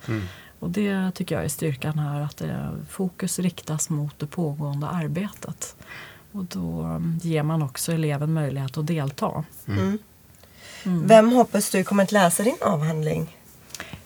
Mm. 0.60 0.70
Och 0.70 0.70
det 0.70 1.12
tycker 1.16 1.36
jag 1.36 1.44
är 1.44 1.50
styrkan 1.50 2.00
här, 2.00 2.22
att 2.22 2.38
det, 2.38 2.72
fokus 2.90 3.40
riktas 3.40 3.90
mot 3.90 4.20
det 4.20 4.28
pågående 4.28 4.88
arbetet. 4.88 5.76
Och 6.32 6.44
då 6.46 6.82
mm, 6.82 7.20
ger 7.24 7.44
man 7.44 7.62
också 7.62 7.92
eleven 7.92 8.34
möjlighet 8.34 8.78
att 8.78 8.88
delta. 8.88 9.44
Mm. 9.68 9.98
Mm. 10.84 11.08
Vem 11.08 11.32
hoppas 11.32 11.70
du 11.70 11.84
kommer 11.84 12.04
att 12.04 12.12
läsa 12.12 12.44
din 12.44 12.58
avhandling? 12.62 13.37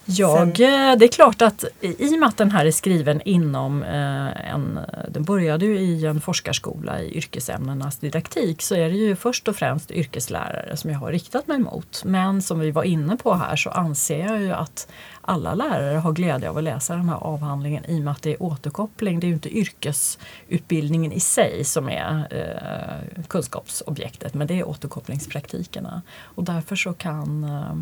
Jag, 0.06 0.58
Sen. 0.58 1.00
det 1.00 1.06
är 1.06 1.12
klart 1.12 1.42
att 1.42 1.64
i 1.82 2.16
och 2.16 2.20
med 2.20 2.30
att 2.30 2.38
den 2.38 2.52
här 2.52 2.66
är 2.66 2.72
skriven 2.72 3.22
inom 3.26 3.84
eh, 3.84 4.52
en, 4.54 4.80
den 5.10 5.24
började 5.24 5.66
ju 5.66 5.80
i 5.80 6.06
en 6.06 6.22
forskarskola 6.22 7.02
i 7.02 7.18
yrkesämnenas 7.18 7.98
didaktik 7.98 8.62
så 8.62 8.76
är 8.76 8.90
det 8.90 8.96
ju 8.96 9.16
först 9.16 9.48
och 9.48 9.56
främst 9.56 9.92
yrkeslärare 9.92 10.78
som 10.78 10.90
jag 10.90 11.00
har 11.00 11.12
riktat 11.12 11.48
mig 11.48 11.60
mot. 11.60 12.04
Men 12.06 12.42
som 12.42 12.60
vi 12.60 12.72
var 12.72 12.84
inne 12.84 13.18
på 13.18 13.34
här 13.34 13.56
så 13.56 13.70
anser 13.70 14.26
jag 14.26 14.42
ju 14.42 14.52
att 14.52 14.88
alla 15.22 15.54
lärare 15.54 15.98
har 15.98 16.12
glädje 16.12 16.50
av 16.50 16.58
att 16.58 16.64
läsa 16.64 16.96
den 16.96 17.10
här 17.10 17.18
avhandlingen 17.18 17.86
i 17.86 18.00
och 18.00 18.04
med 18.04 18.12
att 18.12 18.22
det 18.22 18.34
är 18.34 18.44
återkoppling. 18.44 19.20
Det 19.20 19.26
är 19.26 19.30
ju 19.30 19.34
inte 19.34 19.58
yrkesutbildningen 19.58 21.12
i 21.12 21.20
sig 21.20 21.64
som 21.64 21.90
är 21.90 22.28
eh, 22.32 23.24
kunskapsobjektet 23.28 24.34
men 24.34 24.48
det 24.48 24.60
är 24.60 24.68
återkopplingspraktikerna. 24.68 26.02
Och 26.22 26.44
därför 26.44 26.76
så 26.76 26.94
kan 26.94 27.44
eh, 27.44 27.76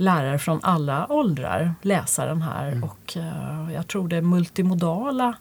lärare 0.00 0.38
från 0.38 0.60
alla 0.62 1.12
åldrar 1.12 1.74
läsa 1.82 2.26
den 2.26 2.42
här 2.42 2.80
och 2.84 3.16
eh, 3.16 3.72
jag 3.74 3.86
tror 3.86 4.08
det 4.08 4.22
multimodala 4.22 5.34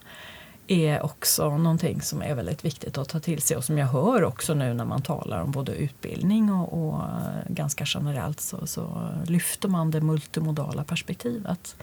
är 0.68 1.06
också 1.06 1.58
någonting 1.58 2.02
som 2.02 2.22
är 2.22 2.36
väldigt 2.36 2.66
viktigt 2.66 2.98
att 2.98 3.10
ta 3.10 3.20
till 3.20 3.42
sig 3.42 3.58
och 3.58 3.64
som 3.64 3.78
jag 3.78 3.88
hör 3.88 4.24
också 4.24 4.54
nu 4.54 4.74
när 4.74 4.86
man 4.86 5.02
talar 5.02 5.42
om 5.42 5.52
både 5.52 5.72
utbildning 5.72 6.54
och, 6.54 6.88
och 6.88 7.00
eh, 7.00 7.08
ganska 7.48 7.86
generellt 7.88 8.40
så, 8.40 8.68
så 8.68 9.10
lyfter 9.26 9.70
man 9.70 9.92
det 9.92 10.02
multimodala 10.02 10.84
perspektivet. 10.84 11.76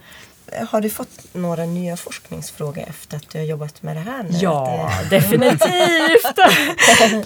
Har 0.69 0.81
du 0.81 0.89
fått 0.89 1.33
några 1.33 1.65
nya 1.65 1.97
forskningsfrågor 1.97 2.83
efter 2.87 3.17
att 3.17 3.29
du 3.29 3.37
har 3.37 3.45
jobbat 3.45 3.83
med 3.83 3.95
det 3.95 3.99
här? 3.99 4.23
nu? 4.23 4.29
Ja, 4.31 4.89
definitivt! 5.09 6.39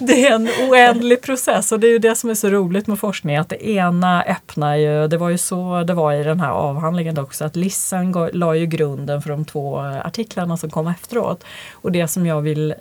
Det 0.00 0.26
är 0.26 0.34
en 0.34 0.48
oändlig 0.68 1.22
process 1.22 1.72
och 1.72 1.80
det 1.80 1.86
är 1.86 1.90
ju 1.90 1.98
det 1.98 2.14
som 2.14 2.30
är 2.30 2.34
så 2.34 2.48
roligt 2.50 2.86
med 2.86 2.98
forskning 2.98 3.36
att 3.36 3.48
det 3.48 3.68
ena 3.68 4.22
öppnar 4.22 4.76
ju, 4.76 5.08
det 5.08 5.16
var 5.16 5.28
ju 5.28 5.38
så 5.38 5.82
det 5.82 5.94
var 5.94 6.12
i 6.12 6.24
den 6.24 6.40
här 6.40 6.50
avhandlingen 6.50 7.18
också, 7.18 7.44
att 7.44 7.56
Lissen 7.56 8.12
la 8.32 8.54
ju 8.56 8.66
grunden 8.66 9.22
för 9.22 9.30
de 9.30 9.44
två 9.44 9.78
artiklarna 9.78 10.56
som 10.56 10.70
kom 10.70 10.86
efteråt. 10.86 11.44
Och 11.72 11.92
det 11.92 12.08
som 12.08 12.26
jag 12.26 12.40
vill 12.40 12.70
eh, 12.70 12.76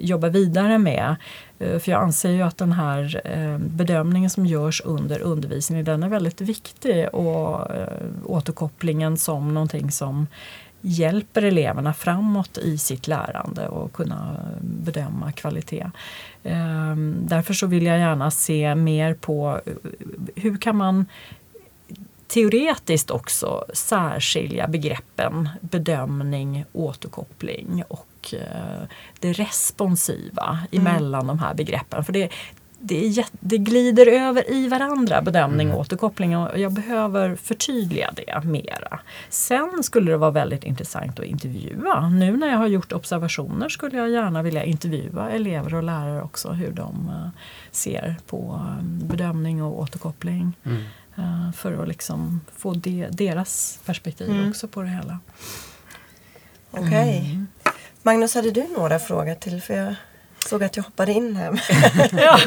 jobba 0.00 0.28
vidare 0.28 0.78
med 0.78 1.16
Eh, 1.58 1.78
för 1.78 1.92
jag 1.92 2.02
anser 2.02 2.30
ju 2.30 2.42
att 2.42 2.58
den 2.58 2.72
här 2.72 3.20
eh, 3.24 3.58
bedömningen 3.58 4.30
som 4.30 4.46
görs 4.46 4.82
under 4.84 5.20
undervisningen 5.20 5.84
den 5.84 6.02
är 6.02 6.08
väldigt 6.08 6.40
viktig 6.40 7.14
och 7.14 7.74
eh, 7.74 7.88
återkopplingen 8.24 9.16
som 9.16 9.54
någonting 9.54 9.90
som 9.90 10.26
hjälper 10.80 11.42
eleverna 11.42 11.94
framåt 11.94 12.58
i 12.58 12.78
sitt 12.78 13.08
lärande 13.08 13.68
och 13.68 13.92
kunna 13.92 14.36
bedöma 14.60 15.32
kvalitet. 15.32 15.90
Ehm, 16.44 17.16
därför 17.22 17.54
så 17.54 17.66
vill 17.66 17.86
jag 17.86 17.98
gärna 17.98 18.30
se 18.30 18.74
mer 18.74 19.14
på 19.14 19.60
hur 20.34 20.56
kan 20.56 20.76
man 20.76 21.06
teoretiskt 22.26 23.10
också 23.10 23.64
särskilja 23.72 24.68
begreppen 24.68 25.48
bedömning, 25.60 26.64
återkoppling 26.72 27.82
och 27.88 28.07
eh, 28.34 28.88
det 29.20 29.32
responsiva 29.32 30.58
emellan 30.70 31.26
de 31.26 31.38
här 31.38 31.54
begreppen. 31.54 32.04
För 32.04 32.12
det, 32.12 32.30
det, 32.80 33.06
är 33.06 33.26
det 33.40 33.58
glider 33.58 34.06
över 34.06 34.50
i 34.50 34.68
varandra, 34.68 35.22
bedömning 35.22 35.72
och 35.72 35.80
återkoppling. 35.80 36.36
Och 36.36 36.58
jag 36.58 36.72
behöver 36.72 37.36
förtydliga 37.36 38.10
det 38.16 38.44
mera. 38.44 39.00
Sen 39.28 39.82
skulle 39.82 40.10
det 40.10 40.16
vara 40.16 40.30
väldigt 40.30 40.64
intressant 40.64 41.18
att 41.18 41.24
intervjua. 41.24 42.08
Nu 42.08 42.36
när 42.36 42.48
jag 42.48 42.58
har 42.58 42.66
gjort 42.66 42.92
observationer 42.92 43.68
skulle 43.68 43.98
jag 43.98 44.10
gärna 44.10 44.42
vilja 44.42 44.64
intervjua 44.64 45.30
elever 45.30 45.74
och 45.74 45.82
lärare 45.82 46.22
också 46.22 46.50
hur 46.50 46.72
de 46.72 47.08
eh, 47.08 47.28
ser 47.70 48.16
på 48.26 48.66
eh, 48.66 48.84
bedömning 48.84 49.62
och 49.62 49.78
återkoppling. 49.80 50.52
Mm. 50.64 50.82
För 51.52 51.82
att 51.82 51.88
liksom 51.88 52.40
få 52.56 52.74
de, 52.74 53.06
deras 53.10 53.80
perspektiv 53.86 54.30
Mm. 54.30 54.50
också 54.50 54.68
på 54.68 54.82
det 54.82 54.88
hela. 54.88 55.18
Okej. 56.70 57.18
Mm. 57.18 57.46
Magnus, 58.02 58.34
hade 58.34 58.50
du 58.50 58.64
några 58.76 58.98
frågor 58.98 59.34
till? 59.34 59.62
För 59.62 59.74
jag 59.74 59.94
såg 60.48 60.62
att 60.64 60.76
jag 60.76 60.84
hoppade 60.84 61.12
in 61.12 61.36
här. 61.36 61.62
Ja. 62.22 62.38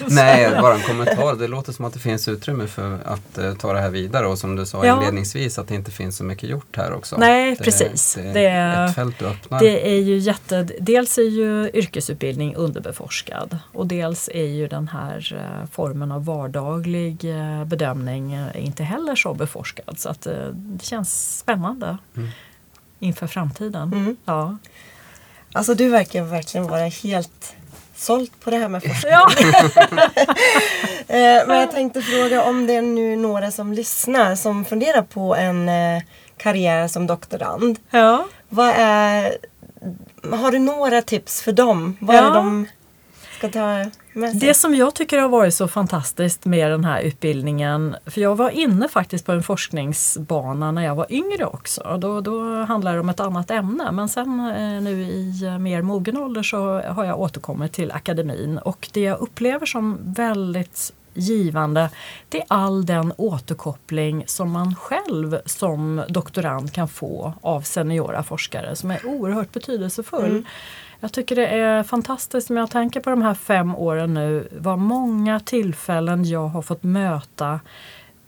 Nej, 0.08 0.50
bara 0.62 0.74
en 0.74 0.80
kommentar. 0.82 1.36
Det 1.36 1.48
låter 1.48 1.72
som 1.72 1.84
att 1.84 1.92
det 1.92 1.98
finns 1.98 2.28
utrymme 2.28 2.66
för 2.66 2.98
att 3.04 3.38
eh, 3.38 3.54
ta 3.54 3.72
det 3.72 3.80
här 3.80 3.90
vidare 3.90 4.26
och 4.26 4.38
som 4.38 4.56
du 4.56 4.66
sa 4.66 4.86
Ja. 4.86 4.96
inledningsvis 4.98 5.58
att 5.58 5.68
det 5.68 5.74
inte 5.74 5.90
finns 5.90 6.16
så 6.16 6.24
mycket 6.24 6.48
gjort 6.48 6.76
här 6.76 6.92
också. 6.92 7.16
Nej, 7.16 7.54
det, 7.58 7.64
precis. 7.64 8.14
Det 8.14 8.28
är 8.28 8.34
Det 8.34 8.46
är- 8.48 8.86
ett 8.88 8.94
fält 8.94 9.18
du 9.18 9.26
öppnar. 9.26 9.60
Det 9.60 9.90
är 9.94 10.00
ju 10.00 10.18
jätte, 10.18 10.62
dels 10.80 11.18
är 11.18 11.22
ju 11.22 11.70
yrkesutbildning 11.74 12.54
underbeforskad 12.54 13.58
och 13.72 13.86
dels 13.86 14.28
är 14.34 14.46
ju 14.46 14.68
den 14.68 14.88
här 14.88 15.36
eh, 15.62 15.68
formen 15.70 16.12
av 16.12 16.24
vardaglig 16.24 17.24
eh, 17.24 17.64
bedömning 17.64 18.32
eh, 18.34 18.64
inte 18.66 18.84
heller 18.84 19.14
så 19.16 19.34
beforskad. 19.34 19.98
Så 19.98 20.08
att 20.08 20.26
eh, 20.26 20.32
det 20.52 20.84
känns 20.84 21.38
spännande 21.38 21.98
Mm. 22.16 22.28
inför 22.98 23.26
framtiden. 23.26 23.92
Mm. 23.92 24.16
Ja. 24.24 24.56
Alltså 25.52 25.74
du 25.74 25.88
verkar 25.88 26.22
verkligen 26.22 26.66
vara 26.68 26.84
helt 26.86 27.54
sålt 27.96 28.40
på 28.40 28.50
det 28.50 28.56
här 28.56 28.68
med 28.68 28.82
forskning. 28.82 29.12
Ja. 29.12 29.28
Eh, 31.10 31.46
Men 31.46 31.60
jag 31.60 31.70
tänkte 31.70 32.02
fråga 32.02 32.42
om 32.44 32.66
det 32.66 32.74
är 32.74 32.82
nu 32.82 33.16
några 33.16 33.50
som 33.50 33.72
lyssnar 33.72 34.34
som 34.34 34.64
funderar 34.64 35.02
på 35.02 35.36
en 35.36 35.68
eh, 35.68 36.02
karriär 36.36 36.88
som 36.88 37.06
doktorand. 37.06 37.78
ja. 37.90 38.24
Vad 38.48 38.74
är, 38.76 39.36
har 40.32 40.50
du 40.50 40.58
några 40.58 41.02
tips 41.02 41.42
för 41.42 41.52
dem? 41.52 41.96
Vad 42.00 42.16
är 42.16 42.20
Ja. 42.22 42.28
det 42.28 42.34
de 42.34 42.66
ska 43.38 43.48
ta 43.48 43.90
Det 44.34 44.54
som 44.54 44.74
jag 44.74 44.94
tycker 44.94 45.18
har 45.18 45.28
varit 45.28 45.54
så 45.54 45.68
fantastiskt 45.68 46.44
med 46.44 46.70
den 46.70 46.84
här 46.84 47.00
utbildningen, 47.00 47.96
för 48.06 48.20
jag 48.20 48.36
var 48.36 48.50
inne 48.50 48.88
faktiskt 48.88 49.26
på 49.26 49.32
en 49.32 49.42
forskningsbana 49.42 50.72
när 50.72 50.84
jag 50.84 50.94
var 50.94 51.06
yngre 51.12 51.46
också. 51.46 51.98
Då, 52.00 52.20
då 52.20 52.64
handlar 52.64 52.94
det 52.94 53.00
om 53.00 53.08
ett 53.08 53.20
annat 53.20 53.50
ämne 53.50 53.92
men 53.92 54.08
sen 54.08 54.40
eh, 54.40 54.82
nu 54.82 55.02
i 55.02 55.44
eh, 55.44 55.58
mer 55.58 55.82
mogen 55.82 56.16
ålder 56.16 56.42
så 56.42 56.80
har 56.80 57.04
jag 57.04 57.20
återkommit 57.20 57.72
till 57.72 57.92
akademin 57.92 58.58
och 58.58 58.88
det 58.92 59.00
jag 59.00 59.20
upplever 59.20 59.66
som 59.66 59.98
väldigt 60.02 60.92
givande 61.18 61.90
är 62.30 62.44
all 62.48 62.86
den 62.86 63.12
återkoppling 63.16 64.24
som 64.26 64.50
man 64.50 64.74
själv 64.74 65.40
som 65.46 66.02
doktorand 66.08 66.72
kan 66.72 66.88
få 66.88 67.32
av 67.40 67.60
seniora 67.60 68.22
forskare 68.22 68.76
som 68.76 68.90
är 68.90 69.06
oerhört 69.06 69.52
betydelsefull. 69.52 70.30
Mm. 70.30 70.44
Jag 71.00 71.12
tycker 71.12 71.36
det 71.36 71.46
är 71.46 71.82
fantastiskt, 71.82 72.50
men 72.50 72.60
jag 72.60 72.70
tänker 72.70 73.00
på 73.00 73.10
de 73.10 73.22
här 73.22 73.34
fem 73.34 73.74
åren 73.74 74.14
nu, 74.14 74.48
vad 74.58 74.78
många 74.78 75.40
tillfällen 75.40 76.24
jag 76.24 76.48
har 76.48 76.62
fått 76.62 76.82
möta 76.82 77.60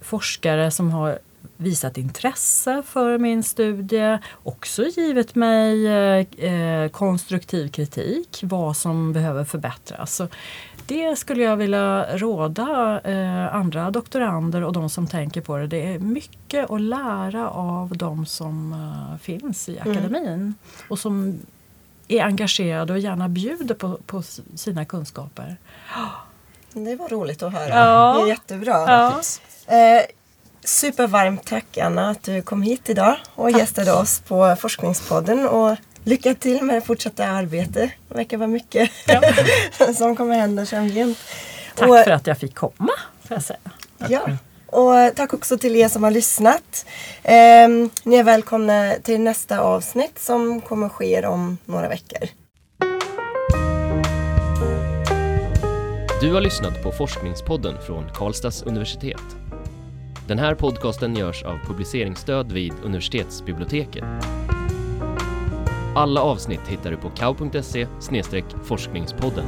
forskare 0.01 0.71
som 0.71 0.91
har 0.91 1.19
visat 1.57 1.99
intresse 1.99 2.83
för 2.87 3.19
min 3.19 3.43
studie, 3.43 4.19
också 4.43 4.83
givit 4.83 5.35
mig 5.35 5.87
eh, 5.87 6.45
eh, 6.53 6.89
konstruktiv 6.89 7.69
kritik, 7.69 8.41
vad 8.43 8.77
som 8.77 9.13
behöver 9.13 9.45
förbättras. 9.45 10.15
Så 10.15 10.29
det 10.91 11.17
skulle 11.17 11.43
jag 11.43 11.57
vilja 11.57 12.17
råda 12.17 13.01
eh, 13.05 13.55
andra 13.55 13.91
doktorander 13.91 14.63
och 14.63 14.73
de 14.73 14.91
som 14.91 15.07
tänker 15.07 15.41
på 15.41 15.57
det. 15.57 15.67
Det 15.67 15.95
är 15.95 15.99
mycket 15.99 16.71
att 16.71 16.81
lära 16.81 17.51
av 17.51 17.97
de 17.97 18.27
som 18.27 18.73
eh, 18.73 19.19
finns 19.19 19.69
i 19.69 19.79
akademin 19.79 20.55
och 20.89 20.99
som 20.99 21.39
är 22.09 22.23
engagerade 22.25 22.93
och 22.93 22.99
gärna 22.99 23.29
bjuder 23.29 23.75
på, 23.75 23.99
på 24.07 24.23
sina 24.55 24.85
kunskaper. 24.85 25.57
Det 26.73 26.97
var 26.97 27.09
roligt 27.09 27.43
att 27.43 27.53
höra. 27.53 27.69
Ja. 27.69 28.15
Det 28.15 28.23
är 28.23 28.29
jättebra. 28.29 28.73
Ja. 28.73 29.21
Eh, 29.75 30.03
supervarmt 30.65 31.47
tack 31.47 31.79
Anna 31.79 32.11
att 32.11 32.23
du 32.23 32.43
kom 32.43 32.63
hit 32.63 32.89
idag 32.91 33.17
och 33.35 33.51
gästade 33.51 33.93
oss 33.93 34.21
på 34.21 34.57
Forskningspodden. 34.59 35.49
Och 35.49 35.77
lycka 36.05 36.35
till 36.35 36.63
med 36.63 36.77
det 36.77 36.81
fortsatta 36.81 37.27
arbetet. 37.27 37.91
Det 38.09 38.15
verkar 38.15 38.37
vara 38.37 38.49
mycket 38.49 38.91
som 39.97 40.17
kommer 40.17 40.35
hända 40.39 40.67
framgent. 40.67 41.19
Tack 41.75 41.89
Och- 41.89 42.05
för 42.05 42.11
att 42.11 42.27
jag 42.27 42.39
fick 42.39 42.55
komma. 42.55 42.93
Får 43.29 43.35
jag 43.37 43.43
säga. 43.43 43.59
Ja. 44.09 44.21
Och 44.67 45.17
tack 45.17 45.35
också 45.35 45.59
till 45.59 45.77
er 45.77 45.89
som 45.89 46.03
har 46.05 46.11
lyssnat. 46.11 46.87
Ehm, 47.23 47.91
ni 48.03 48.17
är 48.17 48.25
välkomna 48.25 48.95
till 49.03 49.21
nästa 49.21 49.61
avsnitt 49.61 50.19
som 50.19 50.61
kommer 50.61 50.89
ske 50.89 51.27
om 51.27 51.59
några 51.65 51.89
veckor. 51.89 52.29
Du 56.21 56.33
har 56.33 56.41
lyssnat 56.41 56.83
på 56.83 56.93
Forskningspodden 56.93 57.75
från 57.87 58.09
Karlstads 58.15 58.63
universitet. 58.63 59.21
Den 60.29 60.39
här 60.39 60.55
podcasten 60.55 61.17
görs 61.17 61.43
av 61.43 61.59
publiceringsstöd 61.67 62.53
vid 62.53 62.73
universitetsbiblioteket. 62.85 64.05
Alla 65.95 66.23
avsnitt 66.23 66.69
hittar 66.69 66.91
du 66.91 66.97
på 66.97 67.11
kau.se 67.11 67.87
forskningspodden. 68.63 69.45